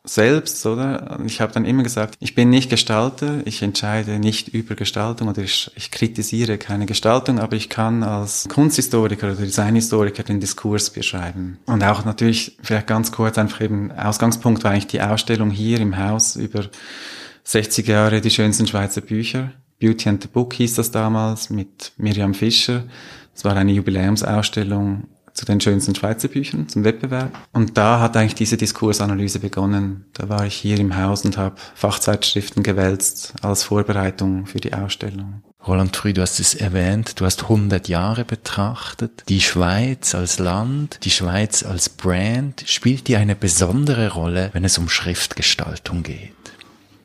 selbst, 0.08 0.64
oder? 0.66 1.18
Ich 1.26 1.40
habe 1.40 1.52
dann 1.52 1.64
immer 1.64 1.82
gesagt, 1.82 2.16
ich 2.20 2.34
bin 2.34 2.50
nicht 2.50 2.70
Gestalter, 2.70 3.40
ich 3.44 3.62
entscheide 3.62 4.18
nicht 4.18 4.48
über 4.48 4.74
Gestaltung 4.74 5.28
oder 5.28 5.42
ich, 5.42 5.70
ich, 5.74 5.90
kritisiere 5.90 6.58
keine 6.58 6.86
Gestaltung, 6.86 7.38
aber 7.38 7.56
ich 7.56 7.68
kann 7.68 8.02
als 8.02 8.48
Kunsthistoriker 8.48 9.32
oder 9.32 9.36
Designhistoriker 9.36 10.22
den 10.22 10.40
Diskurs 10.40 10.90
beschreiben. 10.90 11.58
Und 11.66 11.82
auch 11.84 12.04
natürlich, 12.04 12.56
vielleicht 12.62 12.86
ganz 12.86 13.12
kurz, 13.12 13.38
einfach 13.38 13.60
eben, 13.60 13.92
Ausgangspunkt 13.92 14.64
war 14.64 14.72
eigentlich 14.72 14.86
die 14.86 15.02
Ausstellung 15.02 15.50
hier 15.50 15.80
im 15.80 15.96
Haus 15.96 16.36
über 16.36 16.64
60 17.44 17.86
Jahre 17.86 18.20
die 18.20 18.30
schönsten 18.30 18.66
Schweizer 18.66 19.00
Bücher. 19.00 19.52
Beauty 19.78 20.08
and 20.08 20.22
the 20.22 20.28
Book 20.28 20.54
hieß 20.54 20.74
das 20.74 20.90
damals 20.90 21.50
mit 21.50 21.92
Miriam 21.96 22.34
Fischer. 22.34 22.84
Es 23.34 23.44
war 23.44 23.56
eine 23.56 23.72
Jubiläumsausstellung 23.72 25.04
zu 25.38 25.44
den 25.44 25.60
schönsten 25.60 25.94
Schweizer 25.94 26.26
Büchern, 26.26 26.68
zum 26.68 26.82
Wettbewerb. 26.82 27.30
Und 27.52 27.78
da 27.78 28.00
hat 28.00 28.16
eigentlich 28.16 28.34
diese 28.34 28.56
Diskursanalyse 28.56 29.38
begonnen. 29.38 30.06
Da 30.12 30.28
war 30.28 30.44
ich 30.44 30.54
hier 30.54 30.80
im 30.80 30.96
Haus 30.96 31.24
und 31.24 31.38
habe 31.38 31.54
Fachzeitschriften 31.76 32.64
gewälzt 32.64 33.34
als 33.40 33.62
Vorbereitung 33.62 34.46
für 34.46 34.58
die 34.58 34.74
Ausstellung. 34.74 35.44
Roland 35.64 35.96
Früh, 35.96 36.12
du 36.12 36.22
hast 36.22 36.40
es 36.40 36.56
erwähnt, 36.56 37.20
du 37.20 37.24
hast 37.24 37.44
100 37.44 37.88
Jahre 37.88 38.24
betrachtet. 38.24 39.22
Die 39.28 39.40
Schweiz 39.40 40.16
als 40.16 40.40
Land, 40.40 40.98
die 41.04 41.10
Schweiz 41.10 41.62
als 41.62 41.88
Brand, 41.88 42.64
spielt 42.66 43.06
die 43.06 43.16
eine 43.16 43.36
besondere 43.36 44.12
Rolle, 44.14 44.50
wenn 44.54 44.64
es 44.64 44.76
um 44.76 44.88
Schriftgestaltung 44.88 46.02
geht? 46.02 46.32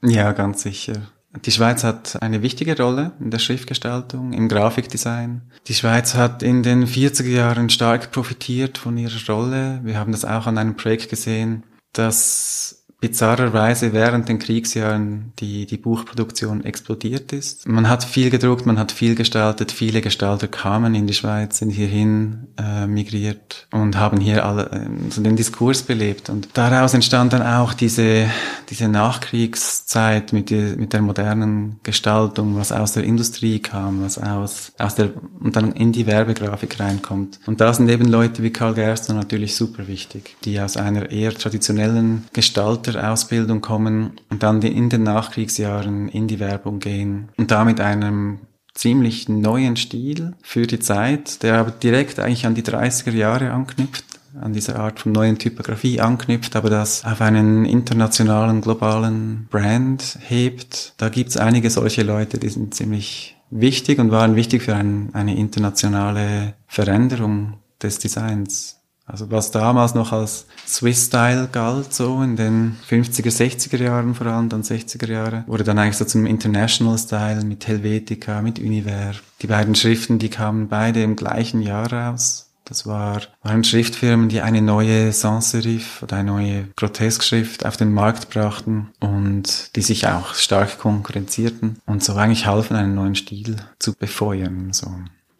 Ja, 0.01 0.31
ganz 0.31 0.63
sicher. 0.63 1.03
Die 1.41 1.51
Schweiz 1.51 1.83
hat 1.83 2.21
eine 2.21 2.43
wichtige 2.43 2.77
Rolle 2.77 3.13
in 3.19 3.31
der 3.31 3.39
Schriftgestaltung, 3.39 4.33
im 4.33 4.47
Grafikdesign. 4.47 5.41
Die 5.67 5.73
Schweiz 5.73 6.13
hat 6.13 6.43
in 6.43 6.61
den 6.61 6.85
40er 6.85 7.27
Jahren 7.27 7.69
stark 7.69 8.11
profitiert 8.11 8.77
von 8.77 8.97
ihrer 8.97 9.33
Rolle. 9.33 9.81
Wir 9.83 9.97
haben 9.97 10.11
das 10.11 10.25
auch 10.25 10.45
an 10.45 10.59
einem 10.59 10.75
Projekt 10.75 11.09
gesehen, 11.09 11.63
das 11.91 12.82
bizarrerweise 13.03 13.91
während 13.91 14.29
den 14.29 14.39
Kriegsjahren 14.39 15.33
die, 15.39 15.65
die 15.65 15.75
Buchproduktion 15.75 16.63
explodiert 16.63 17.33
ist. 17.33 17.67
Man 17.67 17.89
hat 17.89 18.05
viel 18.05 18.29
gedruckt, 18.29 18.65
man 18.65 18.79
hat 18.79 18.93
viel 18.93 19.13
gestaltet, 19.15 19.73
viele 19.73 19.99
Gestalter 19.99 20.47
kamen 20.47 20.95
in 20.95 21.05
die 21.05 21.13
Schweiz, 21.13 21.57
sind 21.57 21.71
hierhin 21.71 22.47
äh, 22.57 22.87
migriert 22.87 23.67
und 23.73 23.97
haben 23.97 24.21
hier 24.21 24.45
alle 24.45 24.71
äh, 24.71 24.87
so 25.09 25.21
den 25.21 25.35
Diskurs 25.35 25.81
belebt. 25.81 26.29
Und 26.29 26.47
daraus 26.53 26.93
entstand 26.93 27.33
dann 27.33 27.41
auch 27.41 27.73
diese, 27.73 28.27
diese 28.69 28.87
Nachkriegszeit 28.87 30.31
mit, 30.31 30.49
die, 30.49 30.73
mit 30.77 30.93
der 30.93 31.01
modernen 31.01 31.81
Gestaltung, 31.83 32.55
was 32.55 32.71
aus 32.71 32.93
der 32.93 33.03
Industrie 33.03 33.59
kam, 33.59 34.01
was 34.01 34.17
aus, 34.17 34.71
aus 34.77 34.95
der, 34.95 35.09
und 35.41 35.57
dann 35.57 35.73
in 35.73 35.91
die 35.91 36.07
Werbegrafik 36.07 36.79
reinkommt. 36.79 37.41
Und 37.47 37.59
da 37.59 37.73
sind 37.73 37.89
eben 37.89 38.05
Leute 38.05 38.43
wie 38.43 38.51
Karl 38.51 38.75
Gerstner 38.75 39.15
natürlich 39.15 39.57
super 39.57 39.89
wichtig, 39.89 40.37
die 40.45 40.57
aus 40.61 40.77
einer 40.77 41.11
eher 41.11 41.33
traditionellen 41.33 42.23
Gestalter 42.31 42.92
Ausbildung 42.97 43.61
kommen 43.61 44.13
und 44.29 44.43
dann 44.43 44.61
in 44.61 44.89
den 44.89 45.03
Nachkriegsjahren 45.03 46.09
in 46.09 46.27
die 46.27 46.39
Werbung 46.39 46.79
gehen 46.79 47.29
und 47.37 47.51
da 47.51 47.65
mit 47.65 47.79
einem 47.79 48.39
ziemlich 48.73 49.29
neuen 49.29 49.75
Stil 49.75 50.33
für 50.41 50.65
die 50.65 50.79
Zeit, 50.79 51.43
der 51.43 51.59
aber 51.59 51.71
direkt 51.71 52.19
eigentlich 52.19 52.45
an 52.45 52.55
die 52.55 52.63
30er 52.63 53.11
Jahre 53.11 53.51
anknüpft 53.51 54.05
an 54.41 54.53
dieser 54.53 54.79
Art 54.79 54.99
von 54.99 55.11
neuen 55.11 55.37
Typografie 55.37 55.99
anknüpft, 55.99 56.55
aber 56.55 56.69
das 56.69 57.05
auf 57.05 57.21
einen 57.21 57.65
internationalen, 57.65 58.61
globalen 58.61 59.47
Brand 59.49 60.17
hebt. 60.21 60.93
Da 60.97 61.09
gibt's 61.09 61.37
einige 61.37 61.69
solche 61.69 62.03
Leute, 62.03 62.39
die 62.39 62.49
sind 62.49 62.73
ziemlich 62.73 63.37
wichtig 63.51 63.99
und 63.99 64.11
waren 64.11 64.35
wichtig 64.35 64.63
für 64.63 64.75
ein, 64.75 65.09
eine 65.13 65.37
internationale 65.37 66.55
Veränderung 66.67 67.59
des 67.81 67.99
Designs. 67.99 68.79
Also 69.05 69.29
was 69.31 69.51
damals 69.51 69.95
noch 69.95 70.13
als 70.13 70.45
Swiss 70.65 71.07
Style 71.07 71.49
galt, 71.51 71.93
so 71.93 72.21
in 72.21 72.37
den 72.37 72.77
50er, 72.89 73.31
60er 73.31 73.81
Jahren 73.81 74.15
vor 74.15 74.27
allem, 74.27 74.47
dann 74.47 74.63
60er 74.63 75.11
Jahre, 75.11 75.43
wurde 75.47 75.65
dann 75.65 75.77
eigentlich 75.77 75.97
so 75.97 76.05
zum 76.05 76.25
International 76.25 76.97
Style 76.97 77.43
mit 77.43 77.67
Helvetica, 77.67 78.41
mit 78.41 78.59
Univer. 78.59 79.11
Die 79.41 79.47
beiden 79.47 79.75
Schriften, 79.75 80.19
die 80.19 80.29
kamen 80.29 80.69
beide 80.69 81.03
im 81.03 81.17
gleichen 81.17 81.61
Jahr 81.61 81.91
raus. 81.91 82.49
Das 82.65 82.87
war, 82.87 83.21
waren 83.41 83.65
Schriftfirmen, 83.65 84.29
die 84.29 84.39
eine 84.39 84.61
neue 84.61 85.11
Sans-Serif 85.11 86.01
oder 86.01 86.17
eine 86.17 86.31
neue 86.31 86.67
Grotesk-Schrift 86.77 87.65
auf 87.65 87.75
den 87.75 87.93
Markt 87.93 88.29
brachten 88.29 88.89
und 89.01 89.75
die 89.75 89.81
sich 89.81 90.07
auch 90.07 90.33
stark 90.33 90.79
konkurrenzierten 90.79 91.81
und 91.85 92.03
so 92.03 92.13
eigentlich 92.13 92.45
halfen, 92.45 92.77
einen 92.77 92.95
neuen 92.95 93.15
Stil 93.15 93.57
zu 93.79 93.93
befeuern. 93.93 94.71
So. 94.71 94.87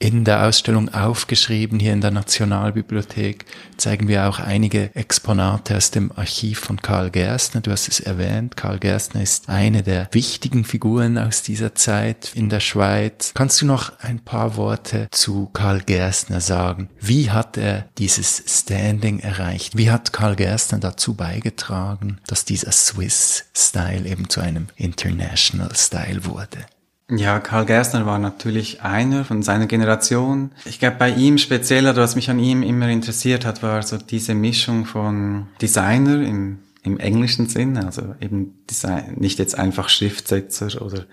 In 0.04 0.26
der 0.26 0.46
Ausstellung 0.46 0.94
aufgeschrieben 0.94 1.80
hier 1.80 1.94
in 1.94 2.02
der 2.02 2.12
Nationalbibliothek 2.12 3.46
zeigen 3.78 4.10
wir 4.10 4.28
auch 4.28 4.40
einige 4.40 4.94
Exponate 4.98 5.78
aus 5.78 5.92
dem 5.92 6.12
Archiv 6.12 6.60
von 6.60 6.82
Karl 6.82 7.10
Gerstner. 7.10 7.62
Du 7.62 7.72
hast 7.72 7.88
es 7.88 8.02
erwähnt, 8.02 8.58
Karl 8.58 8.80
Gerstner 8.80 9.24
ist 9.24 9.48
eine 9.48 9.82
der 9.82 10.10
wichtigen 10.12 10.66
Figuren 10.66 11.18
aus 11.18 11.42
dieser 11.42 11.74
Zeit 11.74 12.34
in 12.36 12.50
der 12.50 12.60
Schweiz. 12.60 13.32
Kannst 13.34 13.62
du 13.62 13.66
noch 13.66 13.98
ein 14.00 14.20
paar 14.20 14.58
Worte 14.58 15.08
zu 15.12 15.50
Karl 15.54 15.80
Gerstner 15.80 16.42
sagen? 16.42 16.90
Wie 17.00 17.32
hat 17.32 17.56
er 17.56 17.88
dieses 17.98 18.44
Standing 18.46 19.20
erreicht? 19.20 19.78
Wie 19.78 19.90
hat 19.90 20.12
Karl 20.12 20.36
Gerstner 20.36 20.80
dazu 20.80 21.14
beigetragen, 21.14 22.20
dass 22.28 22.44
dieser 22.44 22.74
Swiss 22.74 23.46
Style 23.56 24.06
eben 24.06 24.28
zu 24.28 24.42
einem 24.42 24.68
International 24.76 25.74
Style 25.74 26.26
wurde? 26.26 26.66
Ja, 27.10 27.40
Karl 27.40 27.66
Gerstner 27.66 28.06
war 28.06 28.18
natürlich 28.18 28.82
einer 28.82 29.26
von 29.26 29.44
seiner 29.44 29.68
Generation. 29.68 30.52
Ich 30.66 30.80
glaube, 30.80 30.96
bei 30.98 31.10
ihm 31.10 31.38
speziell, 31.38 31.86
oder 31.86 31.98
was 32.02 32.16
mich 32.16 32.30
an 32.30 32.40
ihm 32.40 32.64
immer 32.64 32.88
interessiert 32.88 33.46
hat, 33.46 33.62
war 33.62 33.84
so 33.84 33.98
diese 33.98 34.34
Mischung 34.34 34.86
von 34.86 35.48
Designer 35.62 36.22
im, 36.22 36.60
im 36.82 36.98
englischen 37.00 37.48
Sinn, 37.50 37.78
also 37.78 38.16
eben 38.22 38.56
Design, 38.70 39.16
nicht 39.18 39.38
jetzt 39.38 39.58
einfach 39.58 39.90
Schriftsetzer 39.90 40.82
oder 40.82 41.06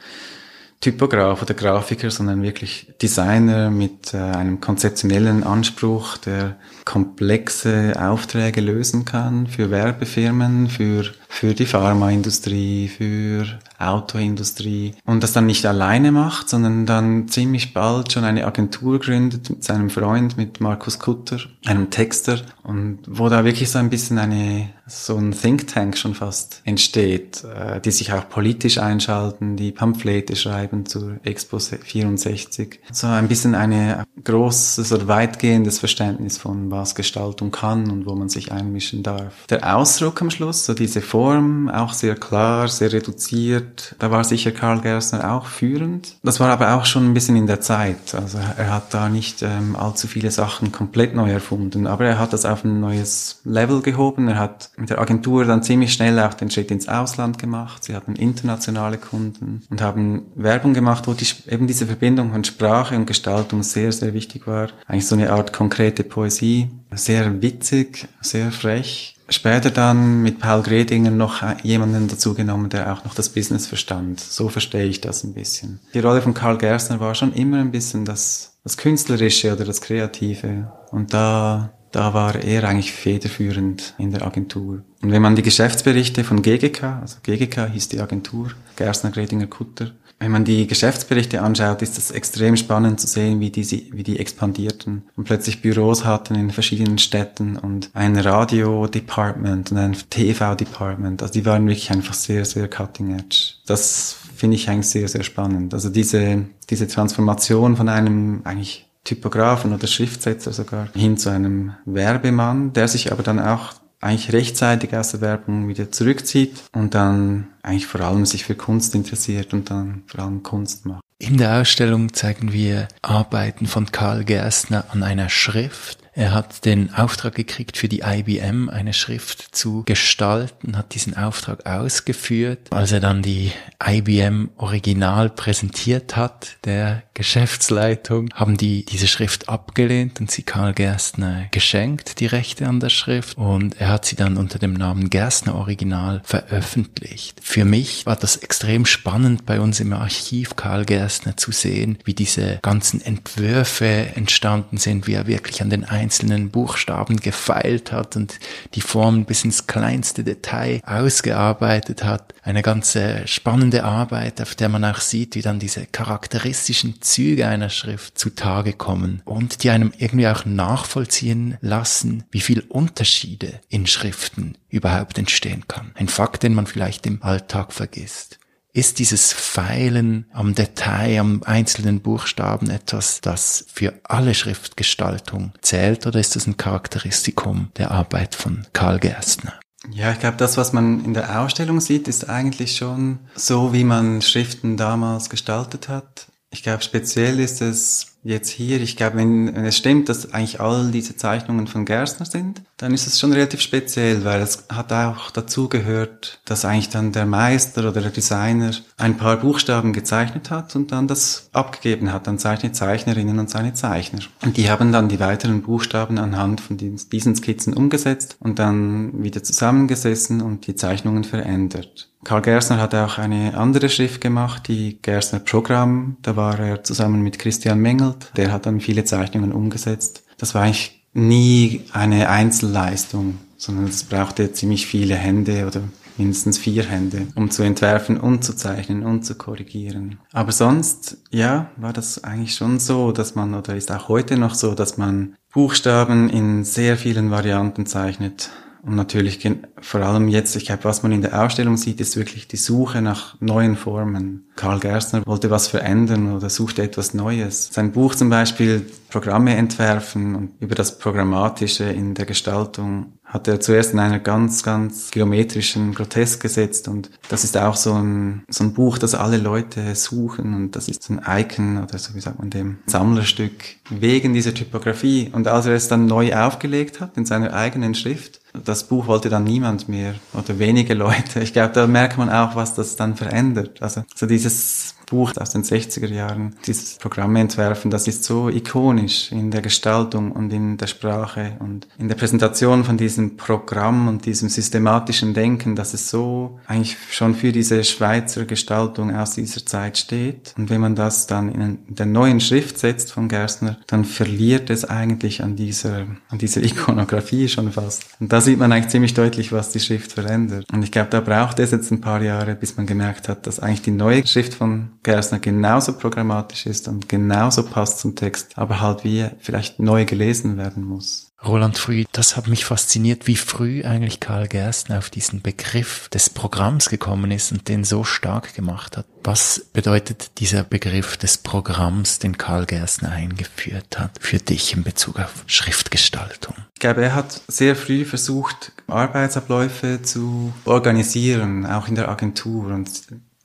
Typograf 0.81 1.43
oder 1.43 1.53
Grafiker, 1.53 2.11
sondern 2.11 2.43
wirklich 2.43 2.95
Designer 3.03 3.71
mit 3.71 4.15
äh, 4.15 4.17
einem 4.17 4.63
konzeptionellen 4.63 5.45
Anspruch, 5.45 6.17
der 6.17 6.57
komplexe 6.87 7.95
Aufträge 8.01 8.63
lösen 8.63 9.05
kann 9.05 9.47
für 9.47 9.71
Werbefirmen, 9.71 10.69
für, 10.71 11.05
für 11.29 11.53
die 11.53 11.67
Pharmaindustrie, 11.67 12.89
für 12.89 13.59
Autoindustrie 13.81 14.95
und 15.05 15.23
das 15.23 15.33
dann 15.33 15.47
nicht 15.47 15.67
alleine 15.67 16.13
macht, 16.13 16.49
sondern 16.49 16.87
dann 16.87 17.29
ziemlich 17.29 17.75
bald 17.75 18.13
schon 18.13 18.25
eine 18.25 18.47
Agentur 18.47 19.01
gründet 19.01 19.51
mit 19.51 19.65
seinem 19.65 19.91
Freund, 19.91 20.37
mit 20.37 20.61
Markus 20.61 20.99
Kutter, 20.99 21.39
einem 21.67 21.91
Texter 21.91 22.41
und 22.63 22.99
wo 23.07 23.29
da 23.29 23.45
wirklich 23.45 23.71
so 23.71 23.79
ein 23.79 23.91
bisschen 23.91 24.19
eine 24.19 24.71
so 24.91 25.17
ein 25.17 25.33
Think 25.33 25.69
Tank 25.69 25.97
schon 25.97 26.15
fast 26.15 26.63
entsteht, 26.65 27.45
äh, 27.45 27.81
die 27.81 27.91
sich 27.91 28.13
auch 28.13 28.29
politisch 28.29 28.79
einschalten, 28.79 29.57
die 29.57 29.73
Pamphlete 29.73 30.37
schreiben 30.37 30.85
zur 30.87 31.19
Expo 31.23 31.59
64. 31.59 32.81
So 32.91 33.07
ein 33.07 33.29
bisschen 33.29 33.55
eine 33.55 34.05
großes 34.25 34.93
oder 34.93 35.07
weitgehendes 35.07 35.79
Verständnis 35.79 36.39
von 36.39 36.71
was 36.71 36.95
Gestaltung 36.95 37.51
kann 37.51 37.91
und 37.91 38.07
wo 38.07 38.15
man 38.15 38.29
sich 38.29 38.53
einmischen 38.53 39.03
darf. 39.03 39.47
Der 39.49 39.77
Ausdruck 39.77 40.21
am 40.23 40.31
Schluss, 40.31 40.67
so 40.67 40.75
diese 40.75 41.01
Form, 41.01 41.69
auch 41.69 41.93
sehr 41.93 42.17
klar, 42.17 42.69
sehr 42.69 42.93
reduziert, 42.93 43.70
da 43.99 44.11
war 44.11 44.25
sicher 44.25 44.53
Karl 44.53 44.81
Gerstner 44.81 45.33
auch 45.33 45.47
führend. 45.47 46.17
Das 46.23 46.41
war 46.41 46.51
aber 46.51 46.75
auch 46.75 46.85
schon 46.85 47.07
ein 47.07 47.15
bisschen 47.15 47.37
in 47.37 47.47
der 47.47 47.61
Zeit. 47.61 48.15
Also 48.15 48.39
er 48.39 48.73
hat 48.73 48.95
da 48.95 49.09
nicht 49.09 49.43
ähm, 49.43 49.77
allzu 49.77 50.07
viele 50.07 50.31
Sachen 50.31 50.73
komplett 50.73 51.15
neu 51.15 51.31
erfunden, 51.31 51.87
aber 51.87 52.07
er 52.07 52.19
hat 52.19 52.33
das 52.33 52.45
auf 52.45 52.65
ein 52.65 52.81
neues 52.81 53.41
Level 53.45 53.83
gehoben. 53.83 54.29
Er 54.29 54.39
hat 54.39 54.71
mit 54.77 54.91
der 54.91 55.01
Agentur 55.01 55.45
dann 55.45 55.63
ziemlich 55.63 55.93
schnell 55.93 56.19
auch 56.21 56.35
den 56.35 56.51
Schritt 56.51 56.71
ins 56.71 56.89
Ausland 56.89 57.39
gemacht. 57.39 57.85
Sie 57.85 57.95
hatten 57.95 58.17
internationale 58.17 58.99
Kunden 58.99 59.63
und 59.71 59.83
haben 59.83 60.27
Werbung 60.35 60.75
gemacht, 60.75 61.07
wo 61.07 61.15
die, 61.15 61.27
eben 61.49 61.67
diese 61.67 61.87
Verbindung 61.87 62.33
von 62.33 62.45
Sprache 62.45 62.97
und 62.97 63.07
Gestaltung 63.07 63.63
sehr, 63.63 63.93
sehr 63.93 64.15
wichtig 64.15 64.47
war. 64.47 64.69
Eigentlich 64.87 65.07
so 65.07 65.15
eine 65.15 65.33
Art 65.33 65.53
konkrete 65.53 66.05
Poesie. 66.05 66.71
Sehr 66.93 67.41
witzig, 67.41 68.09
sehr 68.21 68.51
frech. 68.51 69.17
Später 69.31 69.71
dann 69.71 70.23
mit 70.23 70.41
Paul 70.41 70.63
Gredinger 70.63 71.11
noch 71.11 71.43
jemanden 71.63 72.09
dazugenommen, 72.09 72.69
der 72.69 72.93
auch 72.93 73.05
noch 73.05 73.15
das 73.15 73.29
Business 73.29 73.67
verstand. 73.67 74.21
So 74.21 74.49
verstehe 74.49 74.87
ich 74.87 75.01
das 75.01 75.25
ein 75.25 75.35
bisschen. 75.35 75.81
Die 75.95 76.01
Rolle 76.01 76.21
von 76.21 76.35
Karl 76.35 76.59
Gerstner 76.59 77.01
war 77.01 77.15
schon 77.15 77.33
immer 77.33 77.59
ein 77.59 77.71
bisschen 77.71 78.05
das, 78.05 78.59
das 78.65 78.77
Künstlerische 78.77 79.53
oder 79.53 79.65
das 79.65 79.81
Kreative. 79.81 80.73
Und 80.91 81.15
da 81.15 81.71
da 81.93 82.15
war 82.15 82.37
er 82.37 82.65
eigentlich 82.65 82.93
federführend 82.93 83.95
in 83.99 84.13
der 84.13 84.23
Agentur. 84.23 84.83
Und 85.03 85.11
wenn 85.11 85.23
man 85.23 85.35
die 85.35 85.43
Geschäftsberichte 85.43 86.23
von 86.23 86.41
GGK, 86.41 87.01
also 87.01 87.17
GGK 87.23 87.69
hieß 87.73 87.89
die 87.89 88.01
Agentur, 88.01 88.53
Gerstner, 88.77 89.11
Gredinger, 89.11 89.49
Kutter, 89.49 89.91
wenn 90.21 90.31
man 90.31 90.45
die 90.45 90.67
Geschäftsberichte 90.67 91.41
anschaut, 91.41 91.81
ist 91.81 91.97
es 91.97 92.11
extrem 92.11 92.57
spannend 92.57 93.01
zu 93.01 93.07
sehen, 93.07 93.41
wie 93.41 93.51
die, 93.51 93.91
wie 93.93 94.03
die 94.03 94.19
expandierten 94.19 95.03
und 95.17 95.25
plötzlich 95.25 95.63
Büros 95.63 96.05
hatten 96.05 96.35
in 96.35 96.51
verschiedenen 96.51 96.99
Städten 96.99 97.57
und 97.57 97.91
ein 97.95 98.19
Radio-Department 98.19 99.73
und 99.73 99.79
ein 99.79 99.97
TV-Department. 100.11 101.23
Also 101.23 101.33
die 101.33 101.47
waren 101.47 101.67
wirklich 101.67 101.91
einfach 101.91 102.13
sehr, 102.13 102.45
sehr 102.45 102.69
cutting 102.69 103.19
edge. 103.19 103.55
Das 103.67 104.19
finde 104.37 104.57
ich 104.57 104.69
eigentlich 104.69 104.89
sehr, 104.89 105.09
sehr 105.09 105.23
spannend. 105.23 105.73
Also 105.73 105.89
diese, 105.89 106.45
diese 106.69 106.87
Transformation 106.87 107.77
von 107.77 107.89
einem 107.89 108.43
eigentlich 108.45 108.91
Typografen 109.05 109.73
oder 109.73 109.87
Schriftsetzer 109.87 110.53
sogar 110.53 110.89
hin 110.95 111.17
zu 111.17 111.31
einem 111.31 111.73
Werbemann, 111.87 112.75
der 112.75 112.89
sich 112.89 113.11
aber 113.11 113.23
dann 113.23 113.41
auch 113.41 113.80
eigentlich 114.01 114.33
rechtzeitig 114.33 114.97
aus 114.97 115.11
der 115.11 115.21
Werbung 115.21 115.69
wieder 115.69 115.93
zurückzieht 115.93 116.63
und 116.73 116.95
dann 116.95 117.49
eigentlich 117.63 117.87
vor 117.87 118.01
allem 118.01 118.27
sich 118.27 118.45
für 118.45 118.55
Kunst 118.55 118.95
interessiert 118.95 119.53
und 119.53 119.71
dann 119.71 120.03
vor 120.07 120.21
allem 120.21 120.43
Kunst 120.43 120.87
macht. 120.87 121.03
In 121.19 121.37
der 121.37 121.61
Ausstellung 121.61 122.15
zeigen 122.15 122.53
wir 122.53 122.89
Arbeiten 123.03 123.67
von 123.67 123.93
Karl 123.93 124.25
Gerstner 124.25 124.87
an 124.89 125.03
einer 125.03 125.29
Schrift. 125.29 126.00
Er 126.13 126.35
hat 126.35 126.65
den 126.65 126.93
Auftrag 126.95 127.35
gekriegt, 127.35 127.77
für 127.77 127.89
die 127.89 128.03
IBM 128.05 128.69
eine 128.69 128.93
Schrift 128.93 129.55
zu 129.55 129.85
gestalten, 129.85 130.77
hat 130.77 130.95
diesen 130.95 131.17
Auftrag 131.17 131.67
ausgeführt. 131.67 132.69
Als 132.71 132.93
er 132.93 133.01
dann 133.01 133.23
die 133.23 133.53
IBM 133.85 134.51
Original 134.57 135.31
präsentiert 135.31 136.17
hat, 136.17 136.57
der 136.65 137.03
Geschäftsleitung, 137.15 138.31
haben 138.35 138.57
die 138.57 138.85
diese 138.85 139.07
Schrift 139.07 139.49
abgelehnt 139.49 140.21
und 140.21 140.31
sie 140.31 140.43
Karl 140.43 140.73
Gerstner 140.73 141.47
geschenkt, 141.51 142.21
die 142.21 142.27
Rechte 142.27 142.67
an 142.67 142.81
der 142.81 142.89
Schrift. 142.89 143.37
Und 143.37 143.81
er 143.81 143.89
hat 143.89 144.05
sie 144.05 144.17
dann 144.17 144.37
unter 144.37 144.59
dem 144.59 144.73
Namen 144.73 145.11
Gerstner 145.11 145.55
Original 145.55 146.23
veröffentlicht. 146.25 147.41
Für 147.43 147.65
mich 147.65 148.07
war 148.07 148.17
das 148.17 148.37
extrem 148.37 148.85
spannend 148.87 149.47
bei 149.47 149.61
uns 149.61 149.81
im 149.81 149.93
Archiv 149.93 150.57
Karl 150.57 150.85
Gerstner 150.85 151.37
zu 151.37 151.53
sehen, 151.53 151.99
wie 152.05 152.15
diese 152.15 152.59
ganzen 152.63 153.01
Entwürfe 153.01 154.17
entstanden 154.17 154.79
sind, 154.79 155.07
wie 155.07 155.15
er 155.15 155.27
wirklich 155.27 155.63
an 155.63 155.71
den 155.71 155.85
einzelnen 156.01 156.51
Buchstaben 156.51 157.19
gefeilt 157.19 157.93
hat 157.93 158.17
und 158.17 158.39
die 158.75 158.81
Form 158.81 159.27
bis 159.27 159.45
ins 159.45 159.67
kleinste 159.67 160.25
Detail 160.25 160.81
ausgearbeitet 160.85 162.05
hat. 162.05 162.35
Eine 162.43 162.63
ganze 162.63 163.27
spannende 163.27 163.85
Arbeit, 163.85 164.41
auf 164.41 164.55
der 164.55 164.69
man 164.69 164.85
auch 164.85 165.01
sieht, 165.01 165.35
wie 165.35 165.43
dann 165.43 165.59
diese 165.61 165.87
charakteristischen 165.87 167.01
Züge 167.03 167.47
einer 167.47 167.69
Schrift 167.69 168.19
zutage 168.19 168.73
kommen 168.73 169.23
und 169.25 169.63
die 169.63 169.71
einem 169.71 169.93
irgendwie 169.99 170.29
auch 170.29 170.45
nachvollziehen 170.45 171.59
lassen, 171.61 172.25
wie 172.31 172.41
viel 172.41 172.61
Unterschiede 172.69 173.61
in 173.69 173.87
Schriften 173.87 174.57
überhaupt 174.71 175.19
entstehen 175.19 175.69
kann. 175.69 175.93
Ein 175.95 176.09
Fakt, 176.09 176.43
den 176.43 176.55
man 176.55 176.67
vielleicht 176.67 177.07
im 177.07 177.23
Alltag 177.23 177.73
vergisst. 177.73 178.40
Ist 178.73 179.01
dieses 179.01 179.33
Feilen 179.33 180.27
am 180.33 180.55
Detail, 180.55 181.19
am 181.19 181.43
einzelnen 181.45 182.01
Buchstaben 182.01 182.71
etwas, 182.71 183.21
das 183.21 183.65
für 183.73 183.95
alle 184.05 184.35
Schriftgestaltung 184.35 185.53
zählt 185.61 186.07
oder 186.07 186.21
ist 186.21 186.37
das 186.37 186.47
ein 186.47 186.57
Charakteristikum 186.57 187.71
der 187.77 187.91
Arbeit 187.91 188.37
von 188.37 188.67
Karl 188.73 189.01
Gerstner? 189.01 189.55
Ja, 189.91 190.13
ich 190.13 190.21
glaube, 190.21 190.37
das, 190.37 190.57
was 190.57 190.73
man 190.73 191.05
in 191.05 191.15
der 191.15 191.41
Ausstellung 191.41 191.81
sieht, 191.81 192.07
ist 192.07 192.29
eigentlich 192.29 192.77
schon 192.77 193.19
so, 193.35 193.73
wie 193.73 193.85
man 193.85 194.23
Schriften 194.23 194.77
damals 194.77 195.31
gestaltet 195.31 195.89
hat. 195.89 196.29
Ich 196.51 196.63
glaube, 196.63 196.83
speziell 196.83 197.41
ist 197.41 197.63
es 197.63 198.10
jetzt 198.23 198.51
hier, 198.51 198.81
ich 198.81 198.97
glaube, 198.97 199.17
wenn, 199.17 199.55
wenn 199.55 199.65
es 199.65 199.77
stimmt, 199.77 200.09
dass 200.09 200.33
eigentlich 200.33 200.61
all 200.61 200.91
diese 200.91 201.17
Zeichnungen 201.17 201.67
von 201.67 201.85
Gerstner 201.85 202.27
sind, 202.27 202.63
dann 202.77 202.93
ist 202.93 203.07
es 203.07 203.19
schon 203.19 203.33
relativ 203.33 203.61
speziell, 203.61 204.25
weil 204.25 204.41
es 204.41 204.65
hat 204.69 204.93
auch 204.93 205.31
dazu 205.31 205.69
gehört, 205.69 206.41
dass 206.45 206.65
eigentlich 206.65 206.91
dann 206.91 207.13
der 207.13 207.27
Meister 207.27 207.89
oder 207.89 208.01
der 208.01 208.11
Designer 208.11 208.73
ein 208.97 209.17
paar 209.17 209.39
Buchstaben 209.39 209.93
gezeichnet 209.93 210.51
hat 210.51 210.77
und 210.77 210.93
dann 210.93 211.09
das 211.09 211.49
abgegeben 211.53 212.13
hat 212.13 212.29
an 212.29 212.39
seine 212.39 212.73
Zeichnerinnen 212.73 213.39
und 213.39 213.51
seine 213.51 213.75
Zeichner. 213.75 214.21
Und 214.43 214.57
die 214.57 214.71
haben 214.71 214.93
dann 214.93 215.09
die 215.09 215.21
weiteren 215.21 215.63
Buchstaben 215.63 216.19
anhand 216.19 216.61
von 216.61 216.77
diesen 216.77 217.37
Skizzen 217.37 217.75
umgesetzt 217.75 218.37
und 218.41 218.59
dann 218.59 219.23
wieder 219.23 219.43
zusammengesessen 219.43 220.43
und 220.43 220.67
die 220.67 220.75
Zeichnungen 220.75 221.25
verändert. 221.25 222.11
Karl 222.25 222.43
Gerstner 222.43 222.79
hat 222.79 222.95
auch 222.95 223.19
eine 223.19 223.57
andere 223.57 223.89
Schrift 223.89 224.21
gemacht, 224.21 224.69
die 224.69 224.99
Gerstner 225.01 225.39
Programm. 225.39 226.17
Da 226.23 226.37
war 226.37 226.59
er 226.59 226.85
zusammen 226.85 227.23
mit 227.23 227.39
Christian 227.39 227.79
Mengelt. 227.79 228.31
Der 228.37 228.53
hat 228.53 228.67
dann 228.67 228.81
viele 228.81 229.05
Zeichnungen 229.05 229.53
umgesetzt. 229.53 230.23
Das 230.37 230.55
war 230.55 230.63
eigentlich 230.63 231.07
nie 231.13 231.85
eine 231.93 232.29
Einzelleistung, 232.29 233.39
sondern 233.57 233.87
es 233.87 234.05
brauchte 234.05 234.53
ziemlich 234.53 234.87
viele 234.87 235.15
Hände 235.15 235.67
oder 235.67 235.83
mindestens 236.19 236.59
vier 236.59 236.85
Hände, 236.85 237.29
um 237.35 237.51
zu 237.51 237.63
entwerfen 237.63 238.21
und 238.21 238.45
zu 238.45 238.55
zeichnen 238.55 239.03
und 239.03 239.25
zu 239.25 239.37
korrigieren. 239.37 240.19
Aber 240.33 240.53
sonst, 240.53 241.17
ja, 241.31 241.71
war 241.77 241.95
das 241.95 242.23
eigentlich 242.23 242.55
schon 242.55 242.79
so, 242.79 243.13
dass 243.13 243.35
man, 243.35 243.55
oder 243.55 243.75
ist 243.75 243.91
auch 243.91 244.09
heute 244.09 244.37
noch 244.37 244.55
so, 244.55 244.75
dass 244.75 244.99
man 244.99 245.37
Buchstaben 245.53 246.29
in 246.29 246.65
sehr 246.65 246.99
vielen 246.99 247.31
Varianten 247.31 247.87
zeichnet 247.87 248.51
Und 248.83 248.97
natürlich 248.97 249.47
vor 249.81 250.01
allem 250.01 250.29
jetzt, 250.29 250.57
ich 250.57 250.67
glaube, 250.67 250.85
was 250.85 251.03
man 251.03 251.13
in 251.13 251.23
der 251.23 251.45
Ausstellung 251.45 251.77
sieht, 251.77 252.01
ist 252.01 252.17
wirklich 252.17 252.49
die 252.49 252.57
Suche 252.57 253.03
nach 253.03 253.37
neuen 253.41 253.77
Formen. 253.77 254.49
Karl 254.57 254.81
Gerstner 254.81 255.23
wollte 255.27 255.51
was 255.51 255.69
verändern 255.69 256.35
oder 256.35 256.49
suchte 256.49 256.83
etwas 256.83 257.13
Neues. 257.13 257.69
Sein 257.73 257.93
Buch 257.93 258.15
zum 258.15 258.31
Beispiel 258.31 258.87
Programme 259.11 259.55
entwerfen 259.57 260.35
und 260.35 260.53
über 260.61 260.75
das 260.75 260.99
Programmatische 260.99 261.85
in 261.85 262.15
der 262.15 262.27
Gestaltung 262.27 263.19
hat 263.31 263.47
er 263.47 263.61
zuerst 263.61 263.93
in 263.93 264.01
einer 264.01 264.19
ganz, 264.19 264.63
ganz 264.65 265.11
geometrischen 265.13 265.95
Grotesk 265.95 266.43
gesetzt 266.43 266.89
und 266.89 267.11
das 267.29 267.45
ist 267.45 267.57
auch 267.57 267.77
so 267.77 267.95
ein, 267.95 268.43
so 268.49 268.65
ein 268.65 268.75
Buch, 268.75 268.99
das 268.99 269.15
alle 269.15 269.39
Leute 269.39 269.95
suchen 269.95 270.55
und 270.55 270.77
das 270.77 270.89
ist 270.89 271.09
ein 271.11 271.23
Icon 271.27 271.83
oder 271.83 271.97
so 271.99 272.15
wie 272.15 272.21
sagt 272.21 272.41
man 272.41 272.51
dem, 272.51 272.79
Sammlerstück 272.87 273.53
wegen 273.89 274.35
dieser 274.35 274.53
Typografie 274.53 275.31
und 275.33 275.47
als 275.47 275.67
er 275.67 275.75
es 275.75 275.87
dann 275.87 276.07
neu 276.07 276.35
aufgelegt 276.35 277.01
hat 277.01 277.17
in 277.17 277.25
seiner 277.25 277.55
eigenen 277.55 277.95
Schrift, 277.95 278.41
das 278.65 278.89
Buch 278.89 279.07
wollte 279.07 279.29
dann 279.29 279.45
niemand 279.45 279.89
mehr 279.89 280.15
oder 280.35 280.59
wenige 280.59 280.95
Leute. 280.95 281.39
Ich 281.41 281.53
glaube, 281.53 281.73
da 281.73 281.87
merkt 281.87 282.19
man 282.19 282.31
auch, 282.31 282.57
was 282.57 282.75
das 282.75 282.97
dann 282.97 283.15
verändert. 283.15 283.81
Also 283.81 284.03
so 284.15 284.27
dieses 284.27 284.97
Buch 285.11 285.33
aus 285.37 285.51
den 285.51 285.65
60er 285.65 286.07
Jahren, 286.07 286.55
dieses 286.67 286.95
Programm 286.95 287.37
entwerfen, 287.37 287.91
das 287.91 288.07
ist 288.07 288.25
so 288.25 288.49
ikonisch 288.49 289.33
in 289.33 289.51
der 289.51 289.61
Gestaltung 289.61 290.33
und 290.33 290.53
in 290.53 290.77
der 290.77 290.87
Sprache 290.87 291.57
und 291.59 291.89
in 291.99 292.09
der 292.09 292.15
Präsentation 292.15 292.85
von 292.85 292.97
diesem 292.97 293.37
Programm 293.37 294.09
und 294.09 294.25
diesem 294.25 294.49
systematischen 294.49 295.35
Denken, 295.35 295.77
dass 295.77 295.93
es 295.95 296.09
so 296.09 296.61
eigentlich 296.67 296.97
schon 297.11 297.35
für 297.35 297.53
diese 297.53 297.83
Schweizer 297.85 298.45
Gestaltung 298.45 299.15
aus 299.15 299.35
dieser 299.35 299.67
Zeit 299.67 299.99
steht. 299.99 300.55
Und 300.57 300.71
wenn 300.71 300.81
man 300.81 300.95
das 300.95 301.27
dann 301.27 301.51
in 301.51 301.79
der 301.89 302.07
neuen 302.07 302.41
Schrift 302.41 302.79
setzt 302.79 303.13
von 303.13 303.29
Gerstner, 303.29 303.79
dann 303.89 304.05
verliert 304.05 304.71
es 304.71 304.85
eigentlich 304.85 305.43
an 305.43 305.57
dieser, 305.57 306.07
an 306.29 306.39
dieser 306.39 306.63
Ikonografie 306.63 307.49
schon 307.49 307.73
fast. 307.73 308.05
Und 308.21 308.33
da 308.33 308.41
sieht 308.41 308.59
man 308.59 308.73
eigentlich 308.73 308.91
ziemlich 308.91 309.15
deutlich, 309.15 309.51
was 309.51 309.71
die 309.71 309.81
Schrift 309.81 310.13
verändert. 310.13 310.67
Und 310.73 310.85
ich 310.85 310.93
glaube, 310.93 311.11
da 311.11 311.21
braucht 311.21 311.59
es 311.59 311.73
jetzt 311.73 311.91
ein 311.91 312.01
paar 312.01 312.23
Jahre, 312.23 312.55
bis 312.55 312.77
man 312.77 312.87
gemerkt 312.87 313.29
hat, 313.29 313.47
dass 313.47 313.59
eigentlich 313.59 313.83
die 313.83 313.91
neue 313.91 314.25
Schrift 314.27 314.55
von 314.55 314.91
Gerstner 315.03 315.39
genauso 315.39 315.95
programmatisch 315.95 316.67
ist 316.67 316.89
und 316.89 317.09
genauso 317.09 317.63
passt 317.63 318.01
zum 318.01 318.17
Text, 318.17 318.59
aber 318.59 318.81
halt 318.81 319.05
wie 319.05 319.27
vielleicht 319.39 319.79
neu 319.79 320.05
gelesen 320.05 320.57
werden 320.57 320.85
muss. 320.85 321.31
Roland 321.43 321.79
Früh, 321.79 322.05
das 322.13 322.37
hat 322.37 322.49
mich 322.49 322.67
fasziniert, 322.67 323.27
wie 323.27 323.37
früh 323.37 323.83
eigentlich 323.83 324.21
Karl 324.21 324.47
Gerstner 324.47 324.99
auf 324.99 325.09
diesen 325.09 325.41
Begriff 325.41 326.11
des 326.11 326.29
Programms 326.29 326.91
gekommen 326.91 327.31
ist 327.31 327.51
und 327.51 327.67
den 327.69 327.85
so 327.85 328.05
stark 328.05 328.55
gemacht 328.55 328.99
hat. 328.99 329.07
Was 329.25 329.67
bedeutet 329.73 330.39
dieser 330.39 330.65
Begriff 330.65 331.17
des 331.17 331.39
Programms, 331.39 332.19
den 332.19 332.37
Karl 332.37 332.67
Gerstner 332.67 333.13
eingeführt 333.13 333.99
hat, 333.99 334.19
für 334.21 334.37
dich 334.37 334.75
in 334.77 334.83
Bezug 334.83 335.19
auf 335.19 335.45
Schriftgestaltung? 335.47 336.57
Ich 336.75 336.81
glaube, 336.81 337.03
er 337.03 337.15
hat 337.15 337.41
sehr 337.49 337.75
früh 337.75 338.05
versucht, 338.05 338.73
Arbeitsabläufe 338.87 340.03
zu 340.03 340.53
organisieren, 340.67 341.65
auch 341.65 341.89
in 341.89 341.95
der 341.95 342.11
Agentur 342.11 342.67
und 342.67 342.91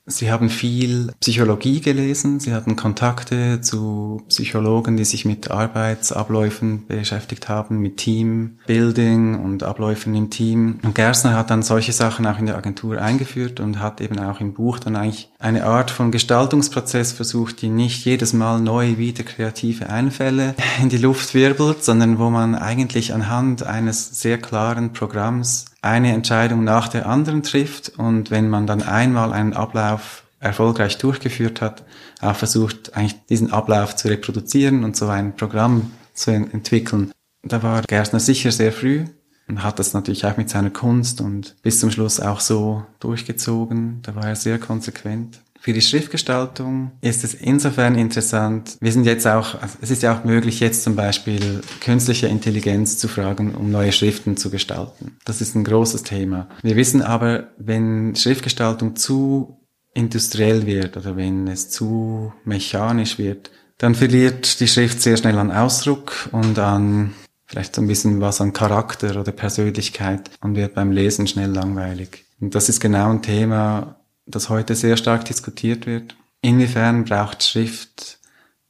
Sie 0.08 0.30
haben 0.30 0.50
viel 0.50 1.12
Psychologie 1.20 1.80
gelesen, 1.80 2.38
Sie 2.38 2.54
hatten 2.54 2.76
Kontakte 2.76 3.60
zu 3.60 4.22
Psychologen, 4.28 4.96
die 4.96 5.04
sich 5.04 5.24
mit 5.24 5.50
Arbeitsabläufen 5.50 6.86
beschäftigt 6.86 7.48
haben, 7.48 7.80
mit 7.80 7.96
Teambuilding 7.96 9.42
und 9.42 9.64
Abläufen 9.64 10.14
im 10.14 10.30
Team. 10.30 10.78
Und 10.84 10.94
Gersner 10.94 11.34
hat 11.34 11.50
dann 11.50 11.62
solche 11.62 11.92
Sachen 11.92 12.24
auch 12.24 12.38
in 12.38 12.46
der 12.46 12.56
Agentur 12.56 13.02
eingeführt 13.02 13.58
und 13.58 13.80
hat 13.80 14.00
eben 14.00 14.20
auch 14.20 14.40
im 14.40 14.54
Buch 14.54 14.78
dann 14.78 14.94
eigentlich 14.94 15.28
eine 15.40 15.64
Art 15.64 15.90
von 15.90 16.12
Gestaltungsprozess 16.12 17.10
versucht, 17.10 17.60
die 17.60 17.68
nicht 17.68 18.04
jedes 18.04 18.32
Mal 18.32 18.60
neu 18.60 18.98
wieder 18.98 19.24
kreative 19.24 19.90
Einfälle 19.90 20.54
in 20.80 20.88
die 20.88 20.98
Luft 20.98 21.34
wirbelt, 21.34 21.82
sondern 21.82 22.20
wo 22.20 22.30
man 22.30 22.54
eigentlich 22.54 23.12
anhand 23.12 23.64
eines 23.64 24.20
sehr 24.20 24.38
klaren 24.38 24.92
Programms 24.92 25.64
eine 25.86 26.12
Entscheidung 26.12 26.64
nach 26.64 26.88
der 26.88 27.06
anderen 27.06 27.42
trifft 27.42 27.92
und 27.96 28.30
wenn 28.30 28.48
man 28.48 28.66
dann 28.66 28.82
einmal 28.82 29.32
einen 29.32 29.54
Ablauf 29.54 30.24
erfolgreich 30.40 30.98
durchgeführt 30.98 31.60
hat, 31.60 31.84
auch 32.20 32.36
versucht, 32.36 32.94
eigentlich 32.94 33.24
diesen 33.26 33.52
Ablauf 33.52 33.96
zu 33.96 34.08
reproduzieren 34.08 34.84
und 34.84 34.96
so 34.96 35.08
ein 35.08 35.36
Programm 35.36 35.92
zu 36.12 36.30
entwickeln. 36.32 37.12
Da 37.42 37.62
war 37.62 37.82
Gerstner 37.82 38.20
sicher 38.20 38.52
sehr 38.52 38.72
früh 38.72 39.04
und 39.48 39.62
hat 39.62 39.78
das 39.78 39.92
natürlich 39.92 40.26
auch 40.26 40.36
mit 40.36 40.50
seiner 40.50 40.70
Kunst 40.70 41.20
und 41.20 41.56
bis 41.62 41.80
zum 41.80 41.90
Schluss 41.90 42.20
auch 42.20 42.40
so 42.40 42.84
durchgezogen. 43.00 44.00
Da 44.02 44.14
war 44.14 44.26
er 44.26 44.36
sehr 44.36 44.58
konsequent. 44.58 45.40
Für 45.66 45.72
die 45.72 45.82
Schriftgestaltung 45.82 46.92
ist 47.00 47.24
es 47.24 47.34
insofern 47.34 47.96
interessant. 47.96 48.76
Wir 48.80 48.92
sind 48.92 49.04
jetzt 49.04 49.26
auch, 49.26 49.60
also 49.60 49.78
es 49.80 49.90
ist 49.90 50.04
ja 50.04 50.16
auch 50.16 50.22
möglich, 50.22 50.60
jetzt 50.60 50.84
zum 50.84 50.94
Beispiel 50.94 51.60
künstliche 51.80 52.28
Intelligenz 52.28 52.98
zu 52.98 53.08
fragen, 53.08 53.52
um 53.52 53.72
neue 53.72 53.90
Schriften 53.90 54.36
zu 54.36 54.50
gestalten. 54.50 55.16
Das 55.24 55.40
ist 55.40 55.56
ein 55.56 55.64
großes 55.64 56.04
Thema. 56.04 56.48
Wir 56.62 56.76
wissen 56.76 57.02
aber, 57.02 57.48
wenn 57.58 58.14
Schriftgestaltung 58.14 58.94
zu 58.94 59.58
industriell 59.92 60.66
wird 60.66 60.96
oder 60.96 61.16
wenn 61.16 61.48
es 61.48 61.68
zu 61.68 62.32
mechanisch 62.44 63.18
wird, 63.18 63.50
dann 63.78 63.96
verliert 63.96 64.60
die 64.60 64.68
Schrift 64.68 65.02
sehr 65.02 65.16
schnell 65.16 65.36
an 65.36 65.50
Ausdruck 65.50 66.28
und 66.30 66.60
an 66.60 67.12
vielleicht 67.44 67.74
so 67.74 67.82
ein 67.82 67.88
bisschen 67.88 68.20
was 68.20 68.40
an 68.40 68.52
Charakter 68.52 69.20
oder 69.20 69.32
Persönlichkeit 69.32 70.30
und 70.40 70.54
wird 70.54 70.74
beim 70.74 70.92
Lesen 70.92 71.26
schnell 71.26 71.50
langweilig. 71.50 72.24
Und 72.40 72.54
das 72.54 72.68
ist 72.68 72.78
genau 72.78 73.10
ein 73.10 73.22
Thema, 73.22 73.96
das 74.26 74.48
heute 74.48 74.74
sehr 74.74 74.96
stark 74.96 75.24
diskutiert 75.24 75.86
wird. 75.86 76.16
Inwiefern 76.42 77.04
braucht 77.04 77.42
Schrift 77.42 78.18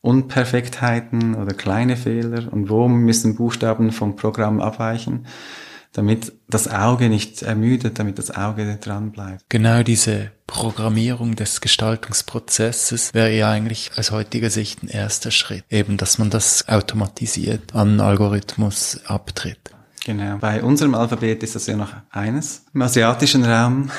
Unperfektheiten 0.01 1.35
oder 1.35 1.53
kleine 1.53 1.97
Fehler 1.97 2.53
und 2.53 2.71
wo 2.71 2.87
müssen 2.87 3.35
Buchstaben 3.35 3.90
vom 3.90 4.14
Programm 4.14 4.61
abweichen, 4.61 5.27
damit 5.92 6.33
das 6.49 6.69
Auge 6.69 7.09
nicht 7.09 7.42
ermüdet, 7.42 7.99
damit 7.99 8.19
das 8.19 8.31
Auge 8.31 8.79
dran 8.81 9.11
bleibt. 9.11 9.42
Genau 9.49 9.83
diese 9.83 10.31
Programmierung 10.47 11.35
des 11.35 11.61
Gestaltungsprozesses 11.61 13.14
wäre 13.14 13.33
ja 13.33 13.51
eigentlich 13.51 13.90
aus 13.97 14.12
heutiger 14.12 14.51
Sicht 14.51 14.85
ein 14.85 14.88
erster 14.88 15.33
Schritt, 15.33 15.64
eben 15.71 15.97
dass 15.97 16.19
man 16.19 16.31
das 16.31 16.69
automatisiert 16.69 17.75
an 17.75 18.01
Algorithmus 18.01 19.01
abtritt. 19.07 19.76
Genau. 20.07 20.37
Bei 20.38 20.62
unserem 20.62 20.95
Alphabet 20.95 21.42
ist 21.42 21.57
das 21.57 21.66
ja 21.66 21.77
noch 21.77 21.92
eines. 22.12 22.64
Im 22.73 22.81
asiatischen 22.81 23.45
Raum 23.45 23.90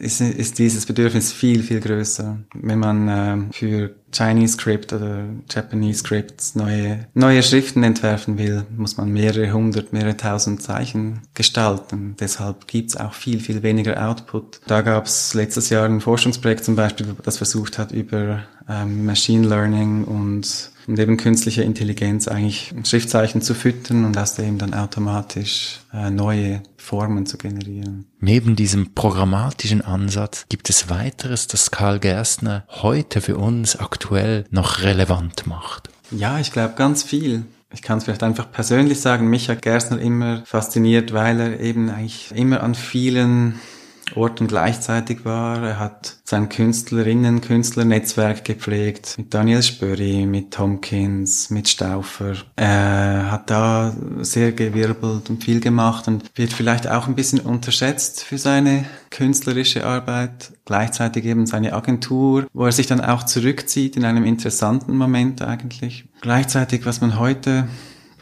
ist, 0.00 0.20
ist 0.20 0.58
dieses 0.58 0.86
Bedürfnis 0.86 1.32
viel, 1.32 1.62
viel 1.62 1.78
größer. 1.78 2.38
Wenn 2.52 2.80
man 2.80 3.08
äh, 3.08 3.52
für 3.52 3.94
Chinese 4.12 4.54
Script 4.54 4.92
oder 4.92 5.22
Japanese 5.48 6.00
Scripts 6.00 6.56
neue, 6.56 7.06
neue 7.14 7.44
Schriften 7.44 7.84
entwerfen 7.84 8.38
will, 8.38 8.66
muss 8.76 8.96
man 8.96 9.12
mehrere 9.12 9.52
hundert, 9.52 9.92
mehrere 9.92 10.16
tausend 10.16 10.62
Zeichen 10.62 11.20
gestalten. 11.34 12.16
Deshalb 12.18 12.66
gibt's 12.66 12.96
auch 12.96 13.14
viel, 13.14 13.38
viel 13.38 13.62
weniger 13.62 14.04
Output. 14.04 14.62
Da 14.66 14.80
gab's 14.82 15.32
letztes 15.32 15.70
Jahr 15.70 15.84
ein 15.84 16.00
Forschungsprojekt 16.00 16.64
zum 16.64 16.74
Beispiel, 16.74 17.14
das 17.22 17.36
versucht 17.36 17.78
hat, 17.78 17.92
über 17.92 18.40
ähm, 18.68 19.06
Machine 19.06 19.46
Learning 19.46 20.02
und 20.02 20.71
und 20.86 20.98
eben 20.98 21.16
künstliche 21.16 21.62
Intelligenz 21.62 22.28
eigentlich 22.28 22.74
Schriftzeichen 22.84 23.42
zu 23.42 23.54
füttern 23.54 24.04
und 24.04 24.16
aus 24.18 24.34
dem 24.34 24.58
dann 24.58 24.74
automatisch 24.74 25.80
äh, 25.92 26.10
neue 26.10 26.62
Formen 26.76 27.26
zu 27.26 27.38
generieren. 27.38 28.06
Neben 28.20 28.56
diesem 28.56 28.94
programmatischen 28.94 29.82
Ansatz 29.82 30.46
gibt 30.48 30.68
es 30.70 30.90
weiteres, 30.90 31.46
das 31.46 31.70
Karl 31.70 31.98
Gerstner 32.00 32.64
heute 32.68 33.20
für 33.20 33.36
uns 33.36 33.76
aktuell 33.76 34.44
noch 34.50 34.82
relevant 34.82 35.46
macht. 35.46 35.90
Ja, 36.10 36.38
ich 36.38 36.52
glaube 36.52 36.74
ganz 36.76 37.02
viel. 37.02 37.44
Ich 37.72 37.80
kann 37.80 37.98
es 37.98 38.04
vielleicht 38.04 38.22
einfach 38.22 38.50
persönlich 38.52 39.00
sagen, 39.00 39.30
mich 39.30 39.48
hat 39.48 39.62
Gerstner 39.62 39.98
immer 39.98 40.42
fasziniert, 40.44 41.12
weil 41.12 41.40
er 41.40 41.60
eben 41.60 41.88
eigentlich 41.88 42.30
immer 42.34 42.62
an 42.62 42.74
vielen 42.74 43.60
Orten 44.14 44.46
gleichzeitig 44.46 45.24
war. 45.24 45.62
Er 45.62 45.78
hat 45.78 46.16
sein 46.24 46.48
Künstlerinnen, 46.48 47.40
Künstlernetzwerk 47.40 48.44
gepflegt 48.44 49.14
mit 49.18 49.32
Daniel 49.32 49.62
Spöri, 49.62 50.26
mit 50.26 50.52
Tomkins, 50.52 51.50
mit 51.50 51.68
Stauffer. 51.68 52.34
Er 52.56 53.30
hat 53.30 53.50
da 53.50 53.94
sehr 54.20 54.52
gewirbelt 54.52 55.30
und 55.30 55.44
viel 55.44 55.60
gemacht 55.60 56.08
und 56.08 56.24
wird 56.34 56.52
vielleicht 56.52 56.88
auch 56.88 57.06
ein 57.06 57.14
bisschen 57.14 57.40
unterschätzt 57.40 58.24
für 58.24 58.38
seine 58.38 58.84
künstlerische 59.10 59.86
Arbeit. 59.86 60.52
Gleichzeitig 60.64 61.24
eben 61.24 61.46
seine 61.46 61.72
Agentur, 61.72 62.46
wo 62.52 62.66
er 62.66 62.72
sich 62.72 62.86
dann 62.86 63.00
auch 63.00 63.24
zurückzieht 63.24 63.96
in 63.96 64.04
einem 64.04 64.24
interessanten 64.24 64.96
Moment 64.96 65.42
eigentlich. 65.42 66.04
Gleichzeitig, 66.20 66.86
was 66.86 67.00
man 67.00 67.18
heute 67.18 67.68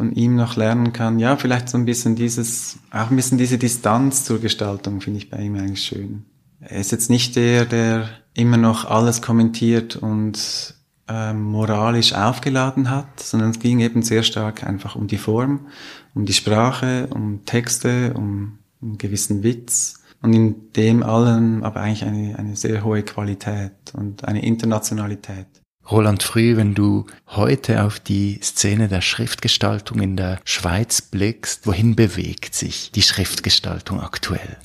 von 0.01 0.13
ihm 0.13 0.35
noch 0.35 0.57
lernen 0.57 0.95
kann. 0.95 1.19
Ja, 1.19 1.37
vielleicht 1.37 1.69
so 1.69 1.77
ein 1.77 1.85
bisschen 1.85 2.17
dieses, 2.17 2.79
auch 2.91 3.11
ein 3.11 3.17
bisschen 3.17 3.37
diese 3.37 3.59
Distanz 3.59 4.25
zur 4.25 4.41
Gestaltung 4.41 5.03
finde 5.03 5.19
ich 5.19 5.29
bei 5.29 5.43
ihm 5.43 5.57
eigentlich 5.57 5.83
schön. 5.83 6.25
Er 6.59 6.79
ist 6.79 6.91
jetzt 6.91 7.11
nicht 7.11 7.37
der, 7.37 7.67
der 7.67 8.09
immer 8.33 8.57
noch 8.57 8.87
alles 8.87 9.21
kommentiert 9.21 9.97
und 9.97 10.75
äh, 11.07 11.35
moralisch 11.35 12.15
aufgeladen 12.15 12.89
hat, 12.89 13.21
sondern 13.21 13.51
es 13.51 13.59
ging 13.59 13.81
eben 13.81 14.01
sehr 14.01 14.23
stark 14.23 14.65
einfach 14.65 14.97
um 14.97 15.07
die 15.07 15.19
Form, 15.19 15.67
um 16.15 16.25
die 16.25 16.33
Sprache, 16.33 17.09
um 17.11 17.45
Texte, 17.45 18.15
um, 18.15 18.59
einen 18.81 18.97
gewissen 18.97 19.43
Witz 19.43 20.03
und 20.23 20.33
in 20.33 20.73
dem 20.77 21.03
allen 21.03 21.63
aber 21.63 21.81
eigentlich 21.81 22.05
eine, 22.05 22.39
eine 22.39 22.57
sehr 22.57 22.85
hohe 22.85 23.03
Qualität 23.03 23.93
und 23.93 24.25
eine 24.25 24.43
Internationalität. 24.43 25.60
Roland 25.91 26.23
Früh, 26.23 26.57
wenn 26.57 26.75
du 26.75 27.07
heute 27.29 27.85
auf 27.85 27.99
die 27.99 28.39
Szene 28.43 28.89
der 28.89 29.01
Schriftgestaltung 29.01 30.01
in 30.01 30.17
der 30.17 30.41
Schweiz 30.45 31.03
blickst, 31.03 31.67
wohin 31.67 31.97
bewegt 31.97 32.55
sich 32.55 32.93
die 32.93 33.03
Schriftgestaltung 33.03 34.01
aktuell? 34.01 34.57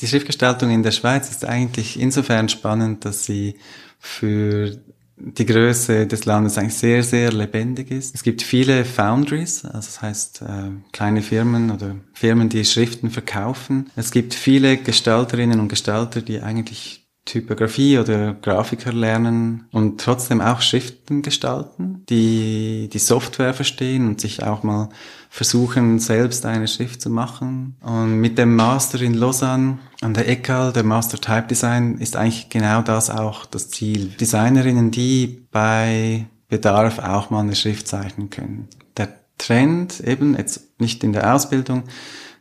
Die 0.00 0.06
Schriftgestaltung 0.06 0.70
in 0.70 0.82
der 0.82 0.90
Schweiz 0.90 1.30
ist 1.30 1.44
eigentlich 1.44 1.98
insofern 1.98 2.48
spannend, 2.48 3.04
dass 3.04 3.24
sie 3.24 3.56
für 3.98 4.76
die 5.16 5.46
Größe 5.46 6.06
des 6.06 6.24
Landes 6.24 6.58
eigentlich 6.58 6.74
sehr, 6.74 7.02
sehr 7.02 7.32
lebendig 7.32 7.90
ist. 7.90 8.14
Es 8.14 8.24
gibt 8.24 8.42
viele 8.42 8.84
Foundries, 8.84 9.64
also 9.64 9.76
das 9.76 10.02
heißt 10.02 10.42
äh, 10.42 10.70
kleine 10.92 11.22
Firmen 11.22 11.70
oder 11.70 11.96
Firmen, 12.12 12.48
die 12.48 12.64
Schriften 12.64 13.10
verkaufen. 13.10 13.90
Es 13.94 14.10
gibt 14.10 14.34
viele 14.34 14.76
Gestalterinnen 14.76 15.60
und 15.60 15.68
Gestalter, 15.68 16.20
die 16.20 16.40
eigentlich 16.40 17.03
Typografie 17.24 17.98
oder 17.98 18.34
Grafiker 18.34 18.92
lernen 18.92 19.66
und 19.72 19.98
trotzdem 19.98 20.42
auch 20.42 20.60
Schriften 20.60 21.22
gestalten, 21.22 22.04
die 22.10 22.90
die 22.92 22.98
Software 22.98 23.54
verstehen 23.54 24.06
und 24.06 24.20
sich 24.20 24.42
auch 24.42 24.62
mal 24.62 24.90
versuchen, 25.30 25.98
selbst 25.98 26.44
eine 26.44 26.68
Schrift 26.68 27.00
zu 27.00 27.08
machen. 27.08 27.76
Und 27.80 28.20
mit 28.20 28.36
dem 28.36 28.54
Master 28.54 29.00
in 29.00 29.14
Lausanne 29.14 29.78
an 30.02 30.12
der 30.12 30.28
ECAL, 30.28 30.72
der 30.74 30.84
Master 30.84 31.18
Type 31.18 31.46
Design, 31.48 31.96
ist 31.96 32.14
eigentlich 32.14 32.50
genau 32.50 32.82
das 32.82 33.08
auch 33.08 33.46
das 33.46 33.70
Ziel. 33.70 34.08
Designerinnen, 34.20 34.90
die 34.90 35.46
bei 35.50 36.26
Bedarf 36.48 36.98
auch 36.98 37.30
mal 37.30 37.40
eine 37.40 37.56
Schrift 37.56 37.88
zeichnen 37.88 38.28
können. 38.28 38.68
Der 38.98 39.08
Trend 39.38 40.00
eben, 40.00 40.36
jetzt 40.36 40.78
nicht 40.78 41.02
in 41.02 41.14
der 41.14 41.34
Ausbildung, 41.34 41.84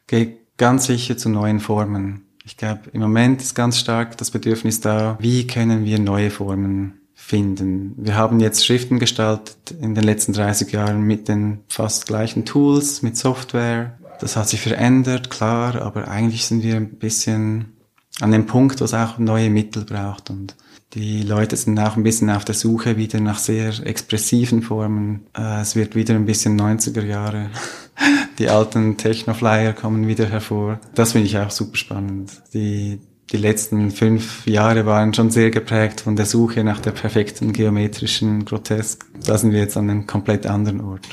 geht 0.07 0.57
ganz 0.57 0.85
sicher 0.85 1.17
zu 1.17 1.29
neuen 1.29 1.59
Formen. 1.59 2.22
Ich 2.45 2.57
glaube, 2.57 2.81
im 2.91 3.01
Moment 3.01 3.41
ist 3.41 3.55
ganz 3.55 3.79
stark 3.79 4.17
das 4.17 4.31
Bedürfnis 4.31 4.81
da, 4.81 5.17
wie 5.19 5.47
können 5.47 5.85
wir 5.85 5.99
neue 5.99 6.29
Formen 6.29 6.99
finden. 7.13 7.93
Wir 7.97 8.15
haben 8.15 8.41
jetzt 8.41 8.65
Schriften 8.65 8.99
gestaltet 8.99 9.71
in 9.79 9.95
den 9.95 10.03
letzten 10.03 10.33
30 10.33 10.71
Jahren 10.71 11.01
mit 11.01 11.29
den 11.29 11.59
fast 11.69 12.05
gleichen 12.05 12.43
Tools, 12.43 13.01
mit 13.01 13.15
Software. 13.15 13.97
Das 14.19 14.35
hat 14.35 14.49
sich 14.49 14.59
verändert, 14.59 15.29
klar, 15.29 15.81
aber 15.81 16.09
eigentlich 16.09 16.45
sind 16.45 16.63
wir 16.63 16.75
ein 16.75 16.97
bisschen 16.97 17.77
an 18.19 18.31
dem 18.31 18.45
Punkt, 18.45 18.81
wo 18.81 18.85
es 18.85 18.93
auch 18.93 19.17
neue 19.17 19.49
Mittel 19.49 19.85
braucht 19.85 20.29
und 20.29 20.55
die 20.93 21.23
Leute 21.23 21.55
sind 21.55 21.79
auch 21.79 21.97
ein 21.97 22.03
bisschen 22.03 22.29
auf 22.29 22.45
der 22.45 22.53
Suche 22.53 22.97
wieder 22.97 23.19
nach 23.19 23.39
sehr 23.39 23.73
expressiven 23.85 24.61
Formen. 24.61 25.25
Äh, 25.35 25.61
es 25.61 25.75
wird 25.75 25.95
wieder 25.95 26.13
ein 26.13 26.25
bisschen 26.25 26.59
90er 26.59 27.03
Jahre. 27.03 27.49
Die 28.39 28.49
alten 28.49 28.97
Techno-Flyer 28.97 29.73
kommen 29.73 30.07
wieder 30.07 30.25
hervor. 30.25 30.79
Das 30.95 31.11
finde 31.11 31.27
ich 31.27 31.37
auch 31.37 31.51
super 31.51 31.77
spannend. 31.77 32.31
Die, 32.53 32.99
die 33.31 33.37
letzten 33.37 33.91
fünf 33.91 34.45
Jahre 34.47 34.85
waren 34.85 35.13
schon 35.13 35.31
sehr 35.31 35.51
geprägt 35.51 36.01
von 36.01 36.15
der 36.15 36.25
Suche 36.25 36.63
nach 36.63 36.79
der 36.79 36.91
perfekten 36.91 37.53
geometrischen 37.53 38.45
Grotesk. 38.45 39.05
Da 39.25 39.37
sind 39.37 39.51
wir 39.51 39.59
jetzt 39.59 39.77
an 39.77 39.89
einem 39.89 40.07
komplett 40.07 40.45
anderen 40.45 40.81
Ort. 40.81 41.07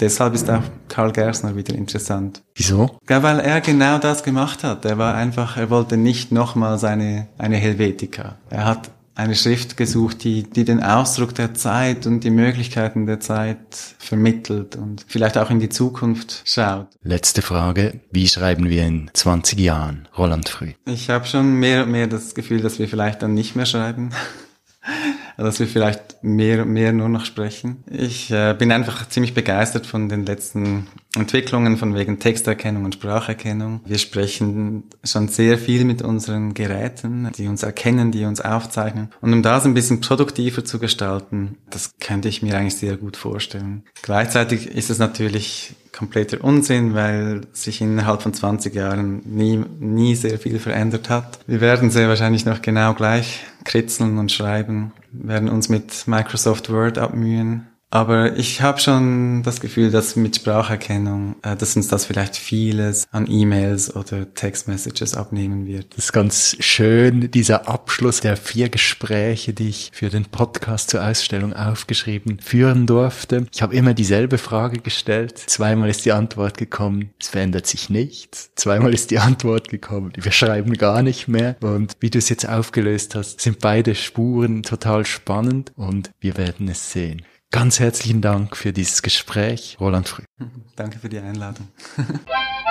Deshalb 0.00 0.34
ist 0.34 0.50
auch 0.50 0.62
Karl 0.88 1.12
Gersner 1.12 1.56
wieder 1.56 1.74
interessant. 1.74 2.42
Wieso? 2.54 2.98
Ja, 3.08 3.22
weil 3.22 3.40
er 3.40 3.60
genau 3.60 3.98
das 3.98 4.22
gemacht 4.22 4.64
hat. 4.64 4.84
Er 4.84 4.98
war 4.98 5.14
einfach, 5.14 5.56
er 5.56 5.70
wollte 5.70 5.96
nicht 5.96 6.32
nochmals 6.32 6.84
eine, 6.84 7.28
eine 7.38 7.56
Helvetica. 7.56 8.36
Er 8.50 8.64
hat 8.64 8.90
eine 9.14 9.34
Schrift 9.34 9.76
gesucht, 9.76 10.24
die, 10.24 10.42
die 10.42 10.64
den 10.64 10.82
Ausdruck 10.82 11.34
der 11.34 11.54
Zeit 11.54 12.06
und 12.06 12.24
die 12.24 12.30
Möglichkeiten 12.30 13.06
der 13.06 13.20
Zeit 13.20 13.58
vermittelt 13.98 14.76
und 14.76 15.04
vielleicht 15.06 15.38
auch 15.38 15.50
in 15.50 15.60
die 15.60 15.68
Zukunft 15.68 16.42
schaut. 16.44 16.88
Letzte 17.02 17.42
Frage. 17.42 18.00
Wie 18.10 18.26
schreiben 18.26 18.68
wir 18.68 18.84
in 18.84 19.10
20 19.12 19.58
Jahren, 19.60 20.08
Roland 20.18 20.48
Früh? 20.48 20.72
Ich 20.86 21.10
habe 21.10 21.26
schon 21.26 21.54
mehr 21.60 21.84
und 21.84 21.92
mehr 21.92 22.08
das 22.08 22.34
Gefühl, 22.34 22.60
dass 22.60 22.78
wir 22.78 22.88
vielleicht 22.88 23.22
dann 23.22 23.34
nicht 23.34 23.54
mehr 23.54 23.66
schreiben. 23.66 24.10
dass 25.36 25.60
wir 25.60 25.66
vielleicht 25.66 26.22
mehr, 26.22 26.64
mehr 26.64 26.92
nur 26.92 27.08
noch 27.08 27.24
sprechen. 27.24 27.82
Ich 27.90 28.30
äh, 28.30 28.54
bin 28.58 28.72
einfach 28.72 29.08
ziemlich 29.08 29.34
begeistert 29.34 29.86
von 29.86 30.08
den 30.08 30.24
letzten 30.24 30.86
Entwicklungen 31.16 31.76
von 31.76 31.94
wegen 31.94 32.18
Texterkennung 32.18 32.84
und 32.84 32.94
Spracherkennung. 32.94 33.80
Wir 33.84 33.98
sprechen 33.98 34.84
schon 35.04 35.28
sehr 35.28 35.58
viel 35.58 35.84
mit 35.84 36.02
unseren 36.02 36.54
Geräten, 36.54 37.30
die 37.36 37.46
uns 37.46 37.62
erkennen, 37.62 38.10
die 38.10 38.24
uns 38.24 38.40
aufzeichnen. 38.40 39.10
Und 39.20 39.32
um 39.32 39.42
das 39.42 39.64
ein 39.64 39.74
bisschen 39.74 40.00
produktiver 40.00 40.64
zu 40.64 40.78
gestalten, 40.78 41.56
das 41.70 41.94
könnte 42.00 42.28
ich 42.28 42.42
mir 42.42 42.56
eigentlich 42.56 42.76
sehr 42.76 42.96
gut 42.96 43.16
vorstellen. 43.16 43.84
Gleichzeitig 44.02 44.68
ist 44.68 44.90
es 44.90 44.98
natürlich 44.98 45.74
kompletter 45.96 46.42
Unsinn, 46.42 46.94
weil 46.94 47.42
sich 47.52 47.80
innerhalb 47.80 48.22
von 48.22 48.34
20 48.34 48.74
Jahren 48.74 49.22
nie, 49.24 49.62
nie 49.78 50.14
sehr 50.16 50.38
viel 50.38 50.58
verändert 50.58 51.08
hat. 51.08 51.38
Wir 51.46 51.60
werden 51.60 51.90
sehr 51.90 52.08
wahrscheinlich 52.08 52.44
noch 52.44 52.62
genau 52.62 52.94
gleich 52.94 53.40
kritzeln 53.64 54.18
und 54.18 54.32
schreiben, 54.32 54.92
werden 55.14 55.48
uns 55.48 55.68
mit 55.68 56.06
Microsoft 56.06 56.70
Word 56.70 56.98
abmühen 56.98 57.66
aber 57.94 58.36
ich 58.36 58.60
habe 58.60 58.80
schon 58.80 59.44
das 59.44 59.60
Gefühl, 59.60 59.92
dass 59.92 60.16
mit 60.16 60.34
Spracherkennung, 60.34 61.36
äh, 61.42 61.54
dass 61.54 61.76
uns 61.76 61.86
das 61.86 62.06
vielleicht 62.06 62.36
vieles 62.36 63.06
an 63.12 63.30
E-Mails 63.30 63.94
oder 63.94 64.34
Textmessages 64.34 65.14
abnehmen 65.14 65.64
wird. 65.68 65.96
Das 65.96 66.06
ist 66.06 66.12
ganz 66.12 66.56
schön, 66.58 67.30
dieser 67.30 67.68
Abschluss 67.68 68.20
der 68.20 68.36
vier 68.36 68.68
Gespräche, 68.68 69.52
die 69.52 69.68
ich 69.68 69.90
für 69.94 70.08
den 70.08 70.24
Podcast 70.24 70.90
zur 70.90 71.06
Ausstellung 71.06 71.52
aufgeschrieben 71.52 72.40
führen 72.40 72.88
durfte. 72.88 73.46
Ich 73.54 73.62
habe 73.62 73.76
immer 73.76 73.94
dieselbe 73.94 74.38
Frage 74.38 74.80
gestellt. 74.80 75.38
Zweimal 75.38 75.88
ist 75.88 76.04
die 76.04 76.10
Antwort 76.10 76.58
gekommen, 76.58 77.10
es 77.20 77.28
verändert 77.28 77.68
sich 77.68 77.90
nichts. 77.90 78.50
Zweimal 78.56 78.92
ist 78.92 79.12
die 79.12 79.20
Antwort 79.20 79.68
gekommen, 79.68 80.12
wir 80.20 80.32
schreiben 80.32 80.72
gar 80.74 81.02
nicht 81.02 81.28
mehr. 81.28 81.54
Und 81.60 81.92
wie 82.00 82.10
du 82.10 82.18
es 82.18 82.28
jetzt 82.28 82.48
aufgelöst 82.48 83.14
hast, 83.14 83.40
sind 83.40 83.60
beide 83.60 83.94
Spuren 83.94 84.64
total 84.64 85.06
spannend 85.06 85.70
und 85.76 86.10
wir 86.18 86.36
werden 86.36 86.66
es 86.66 86.90
sehen. 86.90 87.22
Ganz 87.54 87.78
herzlichen 87.78 88.20
Dank 88.20 88.56
für 88.56 88.72
dieses 88.72 89.00
Gespräch, 89.00 89.76
Roland 89.78 90.08
Früh. 90.08 90.24
Danke 90.74 90.98
für 90.98 91.08
die 91.08 91.20
Einladung. 91.20 91.68